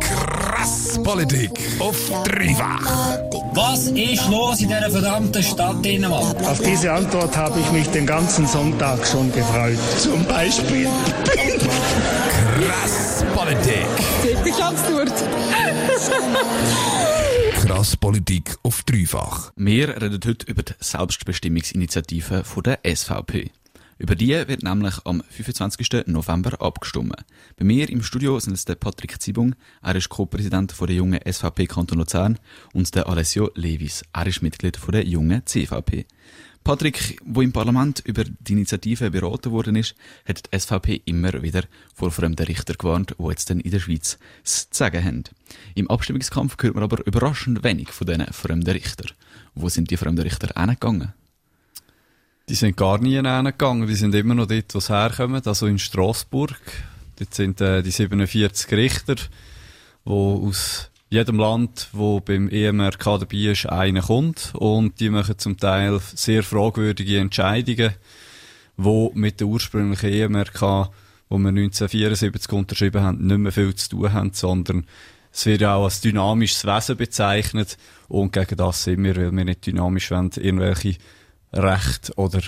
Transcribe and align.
Krass 0.00 1.00
Politik 1.02 1.50
auf 1.78 1.96
dreifach. 2.24 3.18
Was 3.54 3.86
ist 3.86 4.28
los 4.28 4.60
in 4.60 4.68
dieser 4.68 4.90
verdammten 4.90 5.42
Stadt 5.42 5.84
Dänemark? 5.84 6.36
Auf 6.44 6.60
diese 6.60 6.92
Antwort 6.92 7.36
habe 7.36 7.58
ich 7.60 7.72
mich 7.72 7.88
den 7.88 8.06
ganzen 8.06 8.46
Sonntag 8.46 9.06
schon 9.06 9.32
gefreut. 9.32 9.78
Zum 9.98 10.24
Beispiel. 10.24 10.88
Krass 12.60 13.24
Politik. 13.34 13.86
Wirklich 14.22 14.62
absurd. 14.62 15.12
Krass 17.54 17.96
Politik 17.96 18.56
auf 18.62 18.82
dreifach. 18.82 19.52
Wir 19.56 20.00
reden 20.00 20.20
heute 20.26 20.46
über 20.46 20.62
die 20.62 20.74
Selbstbestimmungsinitiative 20.78 22.44
von 22.44 22.62
der 22.62 22.80
SVP. 22.84 23.50
Über 24.00 24.14
die 24.14 24.30
wird 24.30 24.62
nämlich 24.62 24.94
am 25.04 25.22
25. 25.28 26.06
November 26.06 26.62
abgestimmt. 26.62 27.16
Bei 27.58 27.66
mir 27.66 27.90
im 27.90 28.02
Studio 28.02 28.40
sind 28.40 28.54
es 28.54 28.64
der 28.64 28.76
Patrick 28.76 29.20
Zibung, 29.20 29.54
er 29.82 29.94
ist 29.94 30.08
Co-Präsident 30.08 30.74
der 30.80 30.90
jungen 30.90 31.20
SVP 31.30 31.66
Kanton 31.66 31.98
Luzern, 31.98 32.38
und 32.72 32.94
der 32.94 33.06
Alessio 33.10 33.50
Levis, 33.54 34.02
er 34.14 34.26
ist 34.26 34.40
Mitglied 34.40 34.78
der 34.90 35.06
jungen 35.06 35.44
CVP. 35.44 36.06
Patrick, 36.64 37.20
wo 37.26 37.42
im 37.42 37.52
Parlament 37.52 38.00
über 38.06 38.24
die 38.24 38.52
Initiative 38.52 39.10
beraten 39.10 39.52
worden 39.52 39.76
ist, 39.76 39.94
hat 40.26 40.50
die 40.50 40.58
SVP 40.58 41.02
immer 41.04 41.42
wieder 41.42 41.64
vor 41.94 42.10
fremden 42.10 42.46
Richtern 42.46 42.76
gewarnt, 42.78 43.16
die 43.18 43.28
jetzt 43.28 43.50
dann 43.50 43.60
in 43.60 43.70
der 43.70 43.80
Schweiz 43.80 44.18
zu 44.44 44.64
sagen 44.70 45.04
haben. 45.04 45.24
Im 45.74 45.90
Abstimmungskampf 45.90 46.56
hört 46.62 46.74
man 46.74 46.84
aber 46.84 47.06
überraschend 47.06 47.64
wenig 47.64 47.90
von 47.90 48.06
diesen 48.06 48.24
fremden 48.32 48.70
Richtern. 48.70 49.10
Wo 49.54 49.68
sind 49.68 49.90
die 49.90 49.98
fremden 49.98 50.22
Richter 50.22 50.58
hingegangen? 50.58 51.12
Die 52.50 52.56
sind 52.56 52.76
gar 52.76 52.98
nie 52.98 53.14
hingegangen, 53.14 53.86
die 53.86 53.94
sind 53.94 54.12
immer 54.12 54.34
noch 54.34 54.46
dort, 54.46 54.74
wo 54.74 54.80
sie 54.80 54.92
herkommen, 54.92 55.40
also 55.46 55.68
in 55.68 55.78
Straßburg. 55.78 56.60
Dort 57.16 57.32
sind 57.32 57.60
äh, 57.60 57.80
die 57.80 57.92
47 57.92 58.72
Richter, 58.72 59.14
wo 60.04 60.48
aus 60.48 60.90
jedem 61.10 61.38
Land, 61.38 61.86
wo 61.92 62.18
beim 62.18 62.48
EMRK 62.48 63.04
dabei 63.04 63.52
ist, 63.52 63.66
einer 63.66 64.02
kommt. 64.02 64.52
Und 64.56 64.98
die 64.98 65.10
machen 65.10 65.38
zum 65.38 65.58
Teil 65.58 66.00
sehr 66.00 66.42
fragwürdige 66.42 67.20
Entscheidungen, 67.20 67.94
wo 68.76 69.12
mit 69.14 69.38
der 69.38 69.46
ursprünglichen 69.46 70.12
EMRK, 70.12 70.90
wo 71.28 71.38
wir 71.38 71.50
1974 71.50 72.52
unterschrieben 72.52 73.00
haben, 73.00 73.26
nicht 73.28 73.38
mehr 73.38 73.52
viel 73.52 73.76
zu 73.76 73.90
tun 73.90 74.12
haben, 74.12 74.32
sondern 74.32 74.86
es 75.32 75.46
wird 75.46 75.60
ja 75.60 75.76
auch 75.76 75.84
als 75.84 76.00
dynamisches 76.00 76.66
Wesen 76.66 76.96
bezeichnet. 76.96 77.78
Und 78.08 78.32
gegen 78.32 78.56
das 78.56 78.82
sind 78.82 79.04
wir, 79.04 79.14
weil 79.14 79.30
wir 79.30 79.44
nicht 79.44 79.64
dynamisch 79.66 80.10
wollen, 80.10 80.32
irgendwelche 80.34 80.96
Recht 81.52 82.12
oder 82.16 82.40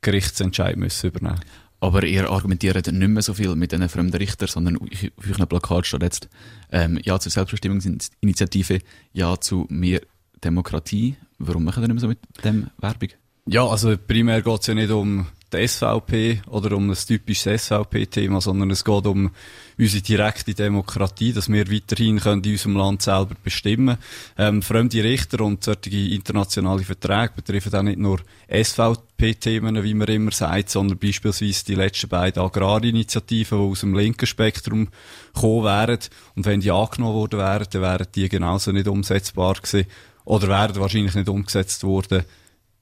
Gerichtsentscheid 0.00 0.76
müssen 0.76 1.08
übernehmen. 1.08 1.40
Aber 1.80 2.02
ihr 2.04 2.28
argumentiert 2.28 2.90
nicht 2.90 3.08
mehr 3.08 3.22
so 3.22 3.34
viel 3.34 3.54
mit 3.54 3.70
diesen 3.70 3.88
fremden 3.88 4.16
Richtern, 4.16 4.48
sondern 4.48 4.76
auf 4.78 5.28
eurem 5.28 5.46
Plakat 5.48 5.86
steht 5.86 6.02
jetzt 6.02 6.28
ähm, 6.72 6.98
Ja 7.02 7.20
zur 7.20 7.30
Selbstbestimmungsinitiative, 7.30 8.80
Ja 9.12 9.38
zu 9.40 9.66
mehr 9.68 10.00
Demokratie. 10.42 11.16
Warum 11.38 11.64
machen 11.64 11.84
ihr 11.84 11.88
nicht 11.88 11.94
mehr 11.94 12.00
so 12.00 12.08
mit 12.08 12.18
dem 12.44 12.70
Werbung? 12.78 13.10
Ja, 13.46 13.66
also 13.66 13.96
primär 13.96 14.42
geht 14.42 14.60
es 14.60 14.66
ja 14.66 14.74
nicht 14.74 14.90
um 14.90 15.26
die 15.52 15.66
SVP 15.66 16.42
oder 16.48 16.76
um 16.76 16.90
ein 16.90 16.96
typisches 16.96 17.62
SVP-Thema, 17.62 18.40
sondern 18.40 18.70
es 18.70 18.84
geht 18.84 19.06
um 19.06 19.30
unsere 19.78 20.02
direkte 20.02 20.54
Demokratie, 20.54 21.32
dass 21.32 21.50
wir 21.50 21.70
weiterhin 21.70 22.18
können 22.18 22.42
in 22.42 22.52
unserem 22.52 22.76
Land 22.76 23.02
selber 23.02 23.34
bestimmen 23.42 23.96
ähm, 24.36 24.62
Fremde 24.62 25.02
Richter 25.02 25.44
und 25.44 25.64
solche 25.64 25.90
internationale 25.90 26.82
Verträge 26.82 27.32
betreffen 27.36 27.74
auch 27.74 27.82
nicht 27.82 27.98
nur 27.98 28.20
SVP-Themen, 28.48 29.82
wie 29.82 29.94
man 29.94 30.08
immer 30.08 30.32
sagt, 30.32 30.70
sondern 30.70 30.98
beispielsweise 30.98 31.64
die 31.64 31.74
letzten 31.74 32.08
beiden 32.08 32.42
Agrarinitiativen, 32.42 33.58
die 33.58 33.70
aus 33.70 33.80
dem 33.80 33.94
linken 33.94 34.26
Spektrum 34.26 34.88
gekommen 35.34 35.64
wären. 35.64 35.98
Und 36.34 36.46
wenn 36.46 36.60
die 36.60 36.70
angenommen 36.70 37.14
worden 37.14 37.38
wären, 37.38 37.66
dann 37.70 37.82
wären 37.82 38.06
die 38.14 38.28
genauso 38.28 38.72
nicht 38.72 38.88
umsetzbar 38.88 39.54
gewesen 39.54 39.86
oder 40.24 40.48
wären 40.48 40.76
wahrscheinlich 40.76 41.14
nicht 41.14 41.28
umgesetzt 41.28 41.84
worden, 41.84 42.24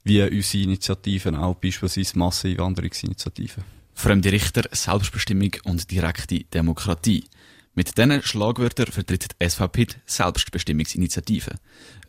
wie 0.07 0.21
unsere 0.21 0.63
Initiativen, 0.63 1.35
auch 1.35 1.55
beispielsweise 1.55 2.17
Masseneinwanderungsinitiativen. 2.17 3.63
Fremde 3.93 4.31
Richter, 4.31 4.63
Selbstbestimmung 4.71 5.51
und 5.63 5.89
direkte 5.89 6.43
Demokratie. 6.43 7.25
Mit 7.77 7.95
diesen 7.95 8.23
Schlagwörtern 8.23 8.87
vertritt 8.87 9.35
die 9.39 9.47
SVP 9.47 9.85
die 9.85 9.95
Selbstbestimmungsinitiative. 10.07 11.51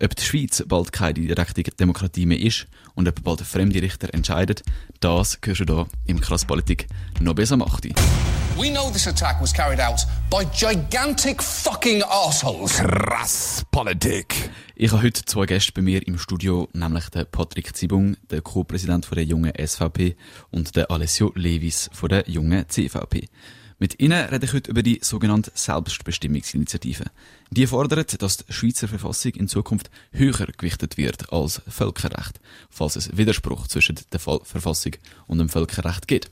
Ob 0.02 0.16
die 0.16 0.24
Schweiz 0.24 0.64
bald 0.66 0.92
keine 0.92 1.12
direkte 1.12 1.62
Demokratie 1.62 2.24
mehr 2.24 2.40
ist 2.40 2.66
und 2.94 3.06
ob 3.06 3.22
bald 3.22 3.42
fremde 3.42 3.82
Richter 3.82 4.14
entscheiden, 4.14 4.56
das 5.00 5.38
hörst 5.44 5.60
du 5.60 5.66
hier 5.66 5.86
im 6.06 6.22
Krasspolitik 6.22 6.86
noch 7.20 7.34
besser 7.34 7.58
macht. 7.58 7.84
We 7.84 8.70
know 8.70 8.90
this 8.90 9.06
attack 9.06 9.42
was 9.42 9.52
carried 9.52 9.78
out 9.78 10.06
by 10.30 10.46
gigantic 10.58 11.42
fucking 11.42 12.02
assholes. 12.04 12.78
Krass 12.78 13.62
Politik. 13.70 14.48
Ich 14.74 14.90
habe 14.92 15.02
heute 15.02 15.22
zwei 15.26 15.44
Gäste 15.44 15.72
bei 15.72 15.82
mir 15.82 16.06
im 16.08 16.18
Studio, 16.18 16.66
nämlich 16.72 17.10
den 17.10 17.26
Patrick 17.30 17.76
Zibung, 17.76 18.16
der 18.30 18.40
Co-Präsident 18.40 19.06
der 19.14 19.24
jungen 19.24 19.52
SVP, 19.54 20.16
und 20.50 20.74
den 20.76 20.86
Alessio 20.86 21.30
Levis 21.34 21.90
von 21.92 22.08
der 22.08 22.26
jungen 22.26 22.66
CVP. 22.70 23.28
Mit 23.80 24.00
ihnen 24.00 24.24
rede 24.24 24.44
ich 24.44 24.52
heute 24.52 24.72
über 24.72 24.82
die 24.82 24.98
sogenannte 25.02 25.52
Selbstbestimmungsinitiative. 25.54 27.04
Die 27.50 27.66
fordert, 27.68 28.20
dass 28.20 28.38
die 28.38 28.52
Schweizer 28.52 28.88
Verfassung 28.88 29.32
in 29.34 29.46
Zukunft 29.46 29.88
höher 30.10 30.48
gewichtet 30.56 30.96
wird 30.96 31.32
als 31.32 31.62
Völkerrecht, 31.68 32.40
falls 32.70 32.96
es 32.96 33.16
Widerspruch 33.16 33.68
zwischen 33.68 33.94
der 34.12 34.18
Verfassung 34.18 34.96
und 35.28 35.38
dem 35.38 35.48
Völkerrecht 35.48 36.08
gibt. 36.08 36.28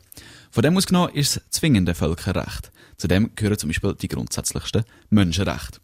Von 0.51 0.65
dem 0.65 0.77
ausgenommen 0.77 1.15
ist 1.15 1.37
es 1.37 1.43
zwingende 1.51 1.95
Völkerrecht. 1.95 2.73
Zu 2.97 3.07
dem 3.07 3.31
gehören 3.37 3.59
zum 3.59 3.69
Beispiel 3.69 3.95
die 3.95 4.09
grundsätzlichsten 4.09 4.83
Menschenrechte. 5.11 5.79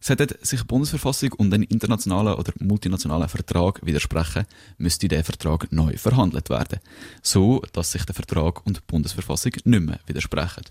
Sollten 0.00 0.34
sich 0.40 0.60
die 0.60 0.66
Bundesverfassung 0.66 1.34
und 1.34 1.52
ein 1.52 1.62
internationaler 1.64 2.38
oder 2.38 2.54
multinationaler 2.58 3.28
Vertrag 3.28 3.84
widersprechen, 3.84 4.46
müsste 4.78 5.08
der 5.08 5.24
Vertrag 5.24 5.70
neu 5.72 5.94
verhandelt 5.98 6.48
werden. 6.48 6.80
So, 7.20 7.62
dass 7.74 7.92
sich 7.92 8.04
der 8.06 8.14
Vertrag 8.14 8.66
und 8.66 8.78
die 8.78 8.82
Bundesverfassung 8.86 9.52
nicht 9.64 9.82
mehr 9.82 10.00
widersprechen. 10.06 10.64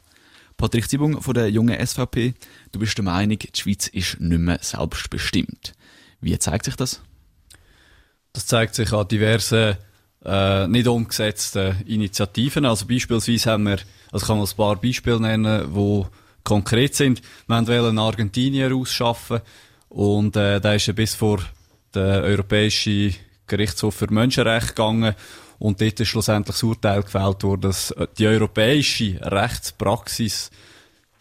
Patrick 0.57 0.89
Zibung 0.89 1.21
von 1.21 1.33
der 1.33 1.49
jungen 1.49 1.85
SVP, 1.85 2.33
du 2.71 2.79
bist 2.79 2.97
der 2.97 3.05
Meinung, 3.05 3.39
die 3.39 3.49
Schweiz 3.53 3.87
ist 3.87 4.19
nicht 4.19 4.39
mehr 4.39 4.59
selbstbestimmt. 4.61 5.73
Wie 6.19 6.37
zeigt 6.37 6.65
sich 6.65 6.75
das? 6.75 7.01
Das 8.33 8.45
zeigt 8.45 8.75
sich 8.75 8.93
an 8.93 9.07
diversen 9.07 9.77
äh, 10.23 10.67
nicht 10.67 10.87
umgesetzten 10.87 11.81
Initiativen. 11.85 12.65
Also 12.65 12.85
beispielsweise 12.85 13.51
haben 13.51 13.63
wir, 13.63 13.77
also 14.11 14.25
kann 14.25 14.37
man 14.37 14.47
ein 14.47 14.55
paar 14.55 14.75
Beispiele 14.75 15.19
nennen, 15.19 15.65
wo 15.73 16.07
konkret 16.43 16.95
sind. 16.95 17.21
Wir 17.47 17.67
wollen 17.67 17.85
einen 17.85 17.99
Argentinier 17.99 18.75
ausschaffen 18.75 19.41
und 19.89 20.35
äh, 20.35 20.61
da 20.61 20.73
ist 20.73 20.87
ja 20.87 20.93
bis 20.93 21.15
vor 21.15 21.39
der 21.93 22.23
Europäische 22.23 23.13
Gerichtshof 23.47 23.95
für 23.95 24.11
Menschenrechte 24.11 24.69
gegangen 24.69 25.15
und 25.61 25.79
dort 25.79 25.99
ist 25.99 26.07
schlussendlich 26.07 26.55
das 26.55 26.63
Urteil 26.63 27.03
gefällt 27.03 27.43
worden, 27.43 27.61
dass 27.61 27.93
die 28.17 28.25
europäische 28.25 29.19
Rechtspraxis 29.21 30.49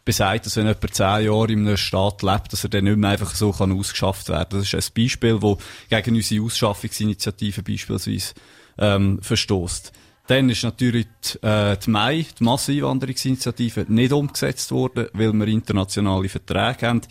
besagt, 0.02 0.46
dass 0.46 0.56
wenn 0.56 0.66
jemand 0.66 0.94
zehn 0.94 1.26
Jahre 1.26 1.52
in 1.52 1.66
einem 1.66 1.76
Staat 1.76 2.22
lebt, 2.22 2.50
dass 2.50 2.64
er 2.64 2.70
dann 2.70 2.84
nicht 2.84 2.96
mehr 2.96 3.10
einfach 3.10 3.34
so 3.34 3.52
kann 3.52 3.70
ausgeschafft 3.70 4.30
werden 4.30 4.48
kann. 4.48 4.60
Das 4.60 4.72
ist 4.72 4.74
ein 4.74 4.94
Beispiel, 4.96 5.42
wo 5.42 5.58
gegen 5.90 6.16
unsere 6.16 6.42
Ausschaffungsinitiative 6.42 7.62
beispielsweise 7.62 8.32
ähm, 8.78 9.20
verstoßt. 9.20 9.92
Dann 10.26 10.48
ist 10.48 10.62
natürlich 10.62 11.06
die, 11.24 11.46
äh, 11.46 11.76
die 11.76 11.90
Mai, 11.90 12.26
die 12.38 12.44
Masseneinwanderungsinitiative, 12.44 13.86
nicht 13.88 14.12
umgesetzt 14.12 14.70
worden, 14.70 15.08
weil 15.12 15.34
wir 15.34 15.48
internationale 15.48 16.30
Verträge 16.30 16.86
haben. 16.86 17.02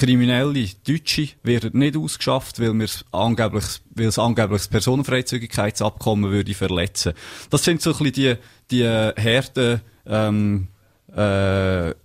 Kriminelle 0.00 0.66
Deutsche 0.88 1.28
werden 1.42 1.78
nicht 1.78 1.94
ausgeschafft, 1.94 2.58
weil 2.58 2.72
wir 2.72 2.88
angeblich, 3.12 3.64
weil 3.90 4.06
es 4.06 4.18
angeblich 4.18 4.62
das 4.62 4.68
Personenfreizügigkeitsabkommen 4.68 6.30
würde 6.30 6.54
verletzen. 6.54 7.12
Das 7.50 7.64
sind 7.64 7.82
so 7.82 7.90
ein 7.90 8.10
bisschen 8.10 8.38
die, 8.70 8.80
die 8.82 8.84
Härten, 8.84 9.82
ähm, 10.06 10.68
äh, 11.14 11.20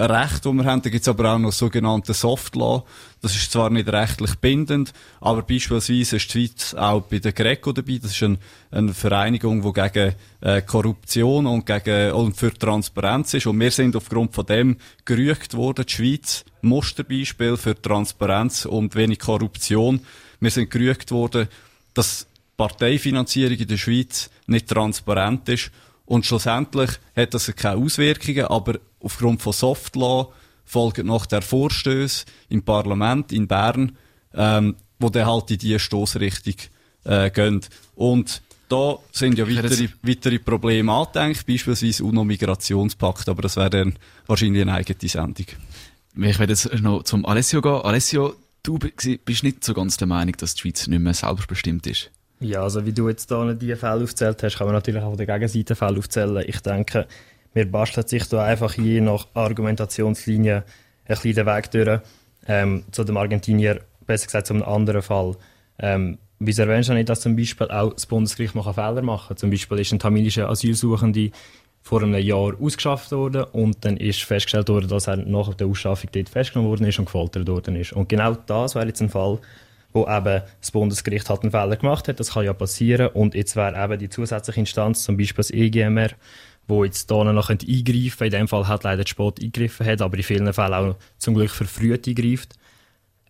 Recht, 0.03 0.45
die 0.45 0.53
wir 0.53 0.65
haben. 0.65 0.81
Da 0.81 0.89
gibt 0.89 1.01
es 1.01 1.07
aber 1.07 1.33
auch 1.33 1.39
noch 1.39 1.51
sogenannte 1.51 2.13
Soft 2.13 2.55
Law. 2.55 2.83
Das 3.21 3.35
ist 3.35 3.51
zwar 3.51 3.69
nicht 3.69 3.87
rechtlich 3.87 4.35
bindend, 4.35 4.93
aber 5.19 5.41
beispielsweise 5.41 6.15
ist 6.15 6.33
die 6.33 6.47
Schweiz 6.47 6.73
auch 6.73 7.01
bei 7.01 7.19
der 7.19 7.33
Greco 7.33 7.71
dabei. 7.71 7.99
Das 8.01 8.11
ist 8.11 8.23
ein, 8.23 8.37
eine 8.71 8.93
Vereinigung, 8.93 9.61
die 9.61 9.73
gegen 9.73 10.15
äh, 10.41 10.61
Korruption 10.61 11.45
und 11.47 11.65
gegen 11.65 12.11
und 12.11 12.35
für 12.35 12.53
Transparenz 12.53 13.33
ist. 13.33 13.47
Und 13.47 13.59
wir 13.59 13.71
sind 13.71 13.95
aufgrund 13.95 14.33
von 14.33 14.45
dem 14.45 14.77
gerügt 15.05 15.55
worden, 15.55 15.85
die 15.87 15.93
Schweiz 15.93 16.45
Musterbeispiel 16.61 17.57
für 17.57 17.79
Transparenz 17.79 18.65
und 18.65 18.95
wenig 18.95 19.19
Korruption. 19.19 20.01
Wir 20.39 20.51
sind 20.51 20.71
gerügt 20.71 21.11
worden, 21.11 21.47
dass 21.93 22.27
Parteifinanzierung 22.57 23.57
in 23.57 23.67
der 23.67 23.77
Schweiz 23.77 24.29
nicht 24.47 24.67
transparent 24.67 25.49
ist 25.49 25.71
und 26.05 26.25
schlussendlich 26.25 26.91
hat 27.15 27.33
das 27.33 27.53
keine 27.55 27.77
Auswirkungen, 27.77 28.45
aber 28.45 28.79
aufgrund 28.99 29.41
von 29.41 29.53
Softlaw 29.53 30.27
folgen 30.63 31.07
noch 31.07 31.25
der 31.25 31.41
Vorstöß 31.41 32.25
im 32.49 32.63
Parlament 32.63 33.31
in 33.31 33.47
Bern, 33.47 33.97
ähm, 34.33 34.75
wo 34.99 35.09
dann 35.09 35.25
halt 35.27 35.51
in 35.51 35.57
diese 35.59 35.79
Stoßrichtung 35.79 36.55
äh, 37.05 37.29
gehen. 37.29 37.61
Und 37.95 38.41
da 38.69 38.97
sind 39.11 39.37
ja 39.37 39.45
weitere, 39.47 39.89
weitere 40.01 40.39
Probleme 40.39 40.91
angedenkt, 40.91 41.45
beispielsweise 41.45 42.03
UNO-Migrationspakt, 42.03 43.29
aber 43.29 43.43
das 43.43 43.57
wäre 43.57 43.69
dann 43.69 43.95
wahrscheinlich 44.27 44.61
eine 44.63 44.73
eigene 44.73 45.07
Sendung. 45.07 45.45
Ich 46.17 46.39
werde 46.39 46.53
jetzt 46.53 46.73
noch 46.81 47.03
zum 47.03 47.25
Alessio 47.25 47.61
gehen. 47.61 47.81
Alessio, 47.81 48.33
du 48.63 48.79
bi- 48.79 49.19
bist 49.23 49.43
nicht 49.43 49.63
so 49.63 49.73
ganz 49.73 49.97
der 49.97 50.07
Meinung, 50.07 50.35
dass 50.37 50.55
die 50.55 50.61
Schweiz 50.61 50.87
nicht 50.87 50.99
mehr 50.99 51.13
selbstbestimmt 51.13 51.85
ist. 51.87 52.09
Ja, 52.39 52.63
also 52.63 52.85
wie 52.85 52.93
du 52.93 53.07
jetzt 53.07 53.31
da 53.31 53.53
die 53.53 53.75
Fälle 53.75 54.03
aufzählt 54.03 54.43
hast, 54.43 54.57
kann 54.57 54.67
man 54.67 54.73
natürlich 54.75 55.01
auch 55.01 55.09
von 55.09 55.17
der 55.17 55.25
Gegenseite 55.25 55.75
Fälle 55.75 55.97
aufzählen. 55.97 56.43
Ich 56.45 56.59
denke, 56.59 57.07
wir 57.53 57.71
basteln 57.71 58.05
sich 58.05 58.27
da 58.27 58.43
einfach 58.43 58.73
je 58.73 58.99
nach 58.99 59.27
Argumentationslinie 59.33 60.57
ein 60.57 60.63
bisschen 61.07 61.35
den 61.35 61.45
Weg 61.45 61.71
durch. 61.71 62.01
Ähm, 62.47 62.83
zu 62.91 63.03
dem 63.03 63.17
Argentinier, 63.17 63.81
besser 64.05 64.27
gesagt 64.27 64.47
zu 64.47 64.53
einem 64.53 64.63
anderen 64.63 65.01
Fall. 65.01 65.35
Ähm, 65.79 66.19
wieso 66.39 66.63
erwähnst 66.63 66.89
du 66.89 66.93
nicht, 66.93 67.09
dass 67.09 67.21
zum 67.21 67.35
Beispiel 67.35 67.67
auch 67.71 67.93
das 67.93 68.05
Bundesgericht 68.05 68.53
mal 68.53 68.73
Fehler 68.73 69.01
machen 69.01 69.29
kann? 69.29 69.37
Zum 69.37 69.49
Beispiel 69.49 69.79
ist 69.79 69.93
ein 69.93 69.99
tamilischer 69.99 70.49
Asylsuchende 70.49 71.31
vor 71.81 72.01
einem 72.01 72.15
Jahr 72.15 72.53
ausgeschafft 72.59 73.11
worden 73.11 73.43
und 73.51 73.85
dann 73.85 73.97
ist 73.97 74.23
festgestellt 74.23 74.69
worden, 74.69 74.89
dass 74.89 75.07
er 75.07 75.17
nach 75.17 75.53
der 75.53 75.67
Ausschaffung 75.67 76.09
dort 76.11 76.29
festgenommen 76.29 76.69
worden 76.71 76.87
ist 76.87 76.99
und 76.99 77.05
gefoltert 77.05 77.47
worden 77.47 77.75
ist. 77.75 77.93
Und 77.93 78.09
genau 78.09 78.35
das 78.45 78.75
wäre 78.75 78.87
jetzt 78.87 79.01
ein 79.01 79.09
Fall, 79.09 79.39
wo 79.95 80.05
eben 80.09 80.43
das 80.59 80.71
Bundesgericht 80.71 81.29
halt 81.29 81.43
einen 81.43 81.51
Fehler 81.51 81.77
gemacht 81.77 82.09
hat. 82.09 82.19
Das 82.19 82.33
kann 82.33 82.43
ja 82.43 82.51
passieren. 82.51 83.07
Und 83.07 83.33
jetzt 83.33 83.55
wäre 83.55 83.81
eben 83.81 83.97
die 83.97 84.09
zusätzliche 84.09 84.59
Instanz, 84.59 85.03
zum 85.03 85.15
Beispiel 85.15 85.37
das 85.37 85.51
EGMR, 85.51 86.09
wo 86.67 86.83
jetzt 86.83 87.09
da 87.09 87.23
noch 87.23 87.49
eingreifen 87.49 88.09
könnte. 88.17 88.25
In 88.25 88.31
dem 88.31 88.47
Fall 88.49 88.67
hat 88.67 88.83
leider 88.83 89.07
spät 89.07 89.39
eingegriffen 89.39 89.85
hat, 89.85 90.01
aber 90.01 90.17
in 90.17 90.23
vielen 90.23 90.51
Fällen 90.51 90.73
auch 90.73 90.95
zum 91.17 91.35
Glück 91.35 91.49
verfrüht 91.49 92.09
eingreift. 92.09 92.55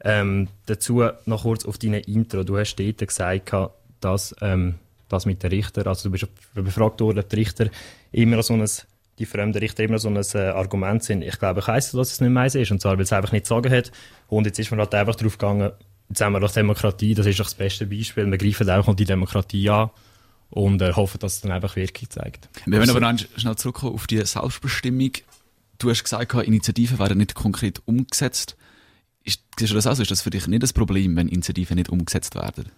Ähm, 0.04 0.48
dazu 0.66 1.04
noch 1.26 1.44
kurz 1.44 1.66
auf 1.66 1.78
deine 1.78 2.00
Intro. 2.00 2.44
Du 2.44 2.58
hast 2.58 2.76
dort 2.78 2.98
gesagt, 2.98 3.54
dass 4.02 4.36
ähm, 4.42 4.76
das 5.08 5.28
mit 5.28 5.44
den 5.44 5.52
Richter, 5.52 5.86
also 5.86 6.10
du 6.10 6.12
bist 6.12 6.28
befragt 6.56 7.00
worden, 7.00 7.20
ob 7.20 7.30
die 7.30 7.36
Richter 7.36 7.70
immer 8.12 8.42
so 8.42 8.54
ein, 8.56 8.68
die 9.20 9.26
fremden 9.28 9.60
Richter 9.60 9.84
immer 9.84 10.00
so 10.00 10.10
ein 10.10 10.18
äh, 10.18 10.38
Argument 10.48 11.04
sind. 11.04 11.22
Ich 11.22 11.38
glaube, 11.38 11.60
ich 11.60 11.68
weiss, 11.68 11.92
dass 11.92 12.14
es 12.14 12.22
nicht 12.22 12.32
mehr 12.32 12.46
ist, 12.46 12.72
und 12.72 12.82
zwar, 12.82 12.98
weil 12.98 13.04
es 13.04 13.14
einfach 13.14 13.32
nicht 13.32 13.46
sagen 13.46 13.72
hat. 13.72 13.92
Und 14.28 14.48
jetzt 14.48 14.58
ist 14.58 14.72
man 14.72 14.80
halt 14.80 14.96
einfach 14.96 15.16
drauf 15.16 15.38
gegangen, 15.38 15.72
jetzt 16.10 16.22
haben 16.22 16.34
wir 16.34 16.40
doch 16.40 16.52
Demokratie, 16.52 17.14
das 17.14 17.26
ist 17.26 17.40
doch 17.40 17.46
das 17.46 17.56
beste 17.56 17.86
Beispiel. 17.88 18.30
Wir 18.30 18.38
greifen 18.38 18.70
einfach 18.70 18.96
die 18.96 19.06
Demokratie 19.06 19.70
an 19.70 19.90
und 20.50 20.82
äh, 20.82 20.94
hoffen, 20.94 21.20
dass 21.20 21.36
es 21.36 21.42
dann 21.42 21.52
einfach 21.52 21.76
Wirkung 21.76 22.10
zeigt. 22.10 22.50
Wir 22.66 22.80
wollen 22.80 22.90
aber 22.90 23.00
noch 23.00 23.20
schnell 23.38 23.56
zurückkommen 23.56 23.96
auf 23.96 24.08
die 24.08 24.24
Selbstbestimmung. 24.24 25.12
Du 25.78 25.90
hast 25.90 26.04
gesagt, 26.04 26.34
Initiativen 26.34 27.00
werden 27.00 27.18
nicht 27.18 27.36
konkret 27.36 27.82
umgesetzt. 27.86 28.56
Ist, 29.24 29.42
siehst 29.58 29.72
du 29.72 29.76
das 29.76 29.88
auch 29.88 29.96
so? 29.96 30.04
Ist 30.04 30.12
das 30.12 30.22
für 30.22 30.30
dich 30.30 30.48
nicht 30.48 30.64
das 30.64 30.72
Problem, 30.72 31.16
wenn 31.16 31.28
Initiativen 31.28 31.76
nicht 31.76 31.90
umgesetzt 31.90 32.36
werden? 32.36 32.72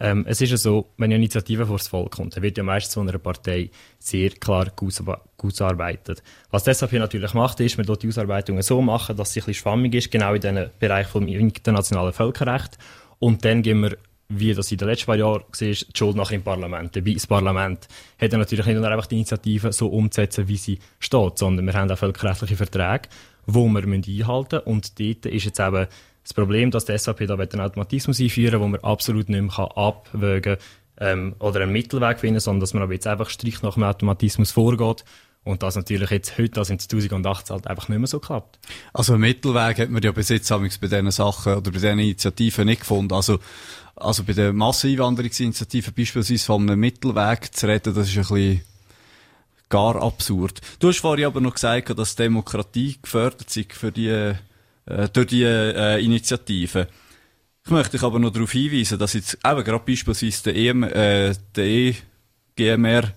Ähm, 0.00 0.24
es 0.28 0.40
ist 0.40 0.50
ja 0.50 0.56
so, 0.56 0.90
wenn 0.96 1.06
eine 1.06 1.16
Initiative 1.16 1.66
vor 1.66 1.78
das 1.78 1.88
Volk 1.88 2.12
kommt, 2.12 2.36
dann 2.36 2.42
wird 2.42 2.56
ja 2.56 2.62
meistens 2.62 2.94
von 2.94 3.08
einer 3.08 3.18
Partei 3.18 3.70
sehr 3.98 4.30
klar 4.30 4.70
ausgearbeitet. 4.80 6.22
Was 6.50 6.64
die 6.64 6.74
SAP 6.74 6.92
natürlich 6.92 7.34
macht, 7.34 7.58
ist, 7.60 7.76
man 7.78 7.86
dort 7.86 8.02
die 8.02 8.08
Ausarbeitungen 8.08 8.62
so 8.62 8.80
machen, 8.80 9.16
dass 9.16 9.32
sie 9.32 9.40
ein 9.40 9.46
bisschen 9.46 9.62
schwammig 9.62 9.94
ist, 9.94 10.10
genau 10.10 10.34
in 10.34 10.40
diesem 10.40 10.70
Bereich 10.78 11.08
vom 11.08 11.26
internationalen 11.26 12.12
Völkerrecht. 12.12 12.78
Und 13.18 13.44
dann 13.44 13.62
gehen 13.62 13.82
wir, 13.82 13.98
wie 14.28 14.54
das 14.54 14.70
in 14.70 14.78
den 14.78 14.88
letzten 14.88 15.06
paar 15.06 15.16
Jahren 15.16 15.40
war, 15.40 15.46
die 15.60 15.74
Schuld 15.74 16.16
nachher 16.16 16.36
im 16.36 16.42
Parlament. 16.42 16.94
Dabei 16.94 17.14
das 17.14 17.26
Parlament 17.26 17.88
hat 18.20 18.32
dann 18.32 18.40
natürlich 18.40 18.66
nicht 18.66 18.76
nur 18.76 18.88
einfach 18.88 19.06
die 19.06 19.16
Initiative 19.16 19.72
so 19.72 19.88
umzusetzen, 19.88 20.46
wie 20.46 20.58
sie 20.58 20.78
steht, 21.00 21.38
sondern 21.38 21.66
wir 21.66 21.72
haben 21.72 21.90
auch 21.90 21.98
völkerrechtliche 21.98 22.56
Verträge, 22.56 23.08
die 23.46 23.54
wir 23.54 23.82
einhalten 23.82 24.56
müssen. 24.56 24.58
Und 24.66 25.00
dort 25.00 25.26
ist 25.26 25.44
jetzt 25.44 25.58
eben 25.58 25.86
das 26.22 26.34
Problem, 26.34 26.70
dass 26.70 26.84
die 26.84 26.96
SAP 26.96 27.26
da 27.26 27.34
einen 27.34 27.60
Automatismus 27.60 28.20
einführen 28.20 28.54
will, 28.54 28.60
wo 28.60 28.68
man 28.68 28.80
absolut 28.80 29.28
nicht 29.28 29.40
mehr 29.40 29.76
abwägen 29.76 30.56
kann 30.56 30.58
ähm, 31.00 31.36
oder 31.38 31.60
einen 31.60 31.72
Mittelweg 31.72 32.20
finden, 32.20 32.40
sondern 32.40 32.60
dass 32.60 32.74
man 32.74 32.82
aber 32.82 32.92
jetzt 32.92 33.06
einfach 33.06 33.30
strikt 33.30 33.62
nach 33.62 33.74
dem 33.74 33.84
Automatismus 33.84 34.50
vorgeht 34.50 35.04
und 35.44 35.62
das 35.62 35.76
natürlich 35.76 36.10
jetzt 36.10 36.36
heute, 36.36 36.60
also 36.60 36.72
in 36.72 36.78
2018 36.78 37.54
halt 37.54 37.66
einfach 37.66 37.88
nicht 37.88 37.98
mehr 37.98 38.06
so 38.06 38.20
klappt. 38.20 38.58
Also 38.92 39.14
einen 39.14 39.22
Mittelweg 39.22 39.78
hat 39.78 39.90
man 39.90 40.02
ja 40.02 40.12
bis 40.12 40.28
jetzt 40.28 40.48
bei 40.48 40.68
diesen 40.68 41.10
Sachen 41.10 41.54
oder 41.54 41.70
bei 41.70 41.78
diesen 41.78 41.98
Initiativen 41.98 42.66
nicht 42.66 42.80
gefunden. 42.80 43.14
Also, 43.14 43.38
also 43.96 44.24
bei 44.24 44.34
der 44.34 44.52
Masseneinwanderungsinitiative 44.52 45.92
beispielsweise 45.92 46.44
von 46.44 46.62
einem 46.62 46.80
Mittelweg 46.80 47.54
zu 47.54 47.66
reden, 47.66 47.94
das 47.94 48.08
ist 48.08 48.16
ein 48.16 48.22
bisschen 48.22 48.60
gar 49.70 50.02
absurd. 50.02 50.60
Du 50.80 50.88
hast 50.88 51.00
vorhin 51.00 51.26
aber 51.26 51.40
noch 51.40 51.54
gesagt, 51.54 51.98
dass 51.98 52.16
Demokratie 52.16 52.98
gefördert 53.00 53.48
sei 53.48 53.66
für 53.68 53.92
die 53.92 54.34
äh, 54.88 55.08
durch 55.08 55.26
die 55.26 55.44
äh, 55.44 56.02
Initiative. 56.02 56.88
Ich 57.64 57.70
möchte 57.70 57.92
dich 57.92 58.02
aber 58.02 58.18
noch 58.18 58.32
darauf 58.32 58.52
hinweisen, 58.52 58.98
dass 58.98 59.12
jetzt 59.12 59.34
eben 59.44 59.64
gerade 59.64 59.84
beispielsweise 59.84 60.42
der, 60.44 60.56
EM, 60.56 60.82
äh, 60.84 61.34
der 61.54 61.94
EGMR 62.56 63.12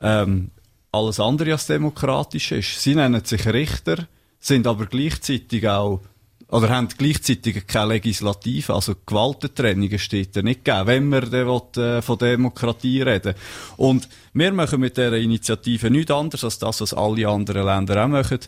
ähm, 0.00 0.50
alles 0.92 1.20
andere 1.20 1.52
als 1.52 1.66
demokratisch 1.66 2.52
ist. 2.52 2.80
Sie 2.82 2.94
nennen 2.94 3.24
sich 3.24 3.46
Richter, 3.46 4.06
sind 4.38 4.66
aber 4.66 4.86
gleichzeitig 4.86 5.66
auch 5.68 6.02
oder 6.48 6.68
haben 6.68 6.88
gleichzeitig 6.96 7.66
keine 7.66 7.94
Legislative, 7.94 8.74
also 8.74 8.94
Gewaltentrennungen 9.04 9.98
steht 9.98 10.36
da 10.36 10.42
nicht 10.42 10.64
gegeben, 10.64 10.86
wenn 10.86 11.08
wir 11.08 11.20
dann 11.22 11.46
will, 11.48 11.82
äh, 11.82 12.02
von 12.02 12.18
Demokratie 12.18 13.02
reden. 13.02 13.34
Und 13.76 14.08
wir 14.32 14.52
machen 14.52 14.80
mit 14.80 14.96
dieser 14.96 15.16
Initiative 15.16 15.90
nichts 15.90 16.12
anderes 16.12 16.44
als 16.44 16.58
das, 16.58 16.80
was 16.80 16.94
alle 16.94 17.28
anderen 17.28 17.66
Länder 17.66 18.04
auch 18.04 18.08
machen. 18.08 18.38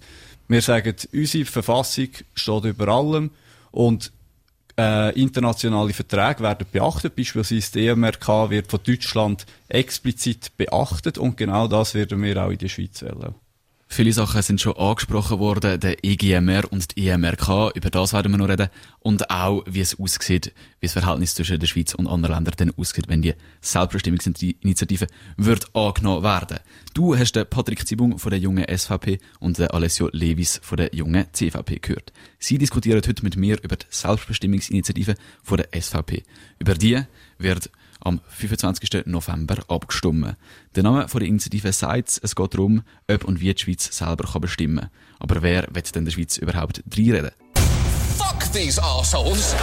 Wir 0.49 0.62
sagen, 0.62 0.95
unsere 1.12 1.45
Verfassung 1.45 2.09
steht 2.35 2.65
über 2.65 2.89
allem 2.89 3.31
und 3.71 4.12
äh, 4.79 5.21
internationale 5.21 5.93
Verträge 5.93 6.43
werden 6.43 6.67
beachtet. 6.73 7.17
Beispielsweise 7.17 7.73
die 7.73 7.87
EMRK 7.87 8.49
wird 8.49 8.71
von 8.71 8.81
Deutschland 8.83 9.45
explizit 9.69 10.56
beachtet 10.56 11.19
und 11.19 11.37
genau 11.37 11.69
das 11.69 11.95
werden 11.95 12.23
wir 12.23 12.43
auch 12.43 12.50
in 12.50 12.59
der 12.59 12.69
Schweiz 12.69 13.03
wählen. 13.03 13.35
Viele 13.90 14.12
Sachen 14.12 14.43
sind 14.43 14.61
schon 14.61 14.76
angesprochen 14.76 15.38
worden, 15.38 15.81
der 15.81 16.05
EGMR 16.05 16.70
und 16.70 16.94
die 16.94 17.08
EMRK, 17.08 17.75
über 17.75 17.88
das 17.88 18.12
werden 18.12 18.31
wir 18.31 18.38
noch 18.38 18.49
reden. 18.49 18.69
Und 19.00 19.31
auch, 19.31 19.64
wie 19.67 19.81
es 19.81 19.99
aussieht, 19.99 20.52
wie 20.79 20.87
das 20.87 20.93
Verhältnis 20.93 21.35
zwischen 21.35 21.58
der 21.58 21.67
Schweiz 21.67 21.94
und 21.94 22.06
anderen 22.06 22.37
Ländern 22.37 22.55
dann 22.58 22.73
aussieht, 22.76 23.08
wenn 23.08 23.23
die 23.23 23.32
Selbstbestimmungsinitiative 23.62 25.06
wird 25.38 25.75
angenommen 25.75 26.23
werden. 26.23 26.58
Du 26.93 27.17
hast 27.17 27.32
den 27.32 27.49
Patrick 27.49 27.88
Zibung 27.88 28.19
von 28.19 28.31
der 28.31 28.38
jungen 28.38 28.67
SVP 28.69 29.20
und 29.40 29.58
den 29.58 29.69
Alessio 29.69 30.11
Levis 30.12 30.61
von 30.62 30.76
der 30.76 30.94
jungen 30.94 31.26
CVP 31.32 31.79
gehört. 31.79 32.12
Sie 32.38 32.58
diskutieren 32.58 33.00
heute 33.05 33.25
mit 33.25 33.37
mir 33.37 33.56
über 33.62 33.76
die 33.76 33.87
Selbstbestimmungsinitiative 33.88 35.14
von 35.43 35.56
der 35.56 35.81
SVP. 35.81 36.25
Über 36.58 36.75
die 36.75 37.00
wird 37.38 37.70
am 38.09 38.21
25. 38.29 39.07
November 39.07 39.57
abgestimmt. 39.69 40.37
Der 40.75 40.83
Name 40.83 41.09
von 41.09 41.21
der 41.21 41.29
Initiative 41.29 41.73
sagt, 41.73 42.21
es 42.23 42.35
geht 42.35 42.55
darum, 42.55 42.83
ob 43.09 43.25
und 43.25 43.41
wie 43.41 43.53
die 43.53 43.61
Schweiz 43.61 43.97
selber 43.97 44.25
kann 44.25 44.41
bestimmen 44.41 44.81
kann. 44.81 44.91
Aber 45.21 45.43
wer 45.43 45.67
wird 45.71 45.95
denn 45.95 46.05
der 46.05 46.13
Schweiz 46.13 46.39
überhaupt 46.39 46.83
reinreden? 46.97 47.31
Fuck 48.17 48.53
these 48.53 48.83
assholes. 48.83 49.55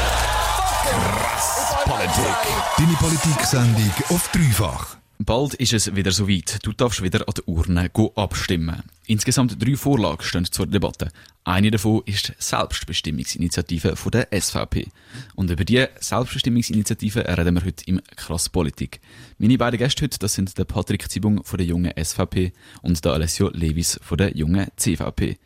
Politik. 1.85 2.35
Deine 2.77 2.93
Politik-Sendung 2.93 3.91
auf 4.09 4.29
dreifach. 4.31 4.97
Bald 5.17 5.53
ist 5.53 5.71
es 5.71 5.95
wieder 5.95 6.11
soweit. 6.11 6.59
Du 6.63 6.73
darfst 6.73 7.01
wieder 7.01 7.25
an 7.25 7.33
der 7.33 7.47
Urne 7.47 7.89
abstimmen. 8.15 8.83
Insgesamt 9.07 9.63
drei 9.63 9.77
Vorlagen 9.77 10.21
stehen 10.21 10.43
zur 10.51 10.67
Debatte. 10.67 11.09
Eine 11.45 11.71
davon 11.71 12.01
ist 12.05 12.29
die 12.29 12.33
Selbstbestimmungsinitiative 12.37 13.95
der 14.11 14.27
SVP. 14.41 14.87
Und 15.35 15.49
über 15.49 15.63
die 15.63 15.85
Selbstbestimmungsinitiative 16.01 17.25
reden 17.37 17.55
wir 17.55 17.63
heute 17.63 17.85
im 17.85 18.01
Krass 18.17 18.49
Politik. 18.49 18.99
Meine 19.37 19.57
beiden 19.57 19.77
Gäste 19.77 20.03
heute, 20.03 20.19
das 20.19 20.33
sind 20.33 20.57
der 20.57 20.65
Patrick 20.65 21.09
Zibung 21.09 21.45
von 21.45 21.57
der 21.57 21.67
jungen 21.67 21.93
SVP 21.97 22.51
und 22.81 23.03
der 23.05 23.13
Alessio 23.13 23.49
Levis 23.53 23.97
von 24.03 24.17
der 24.17 24.35
jungen 24.35 24.67
CVP. 24.75 25.37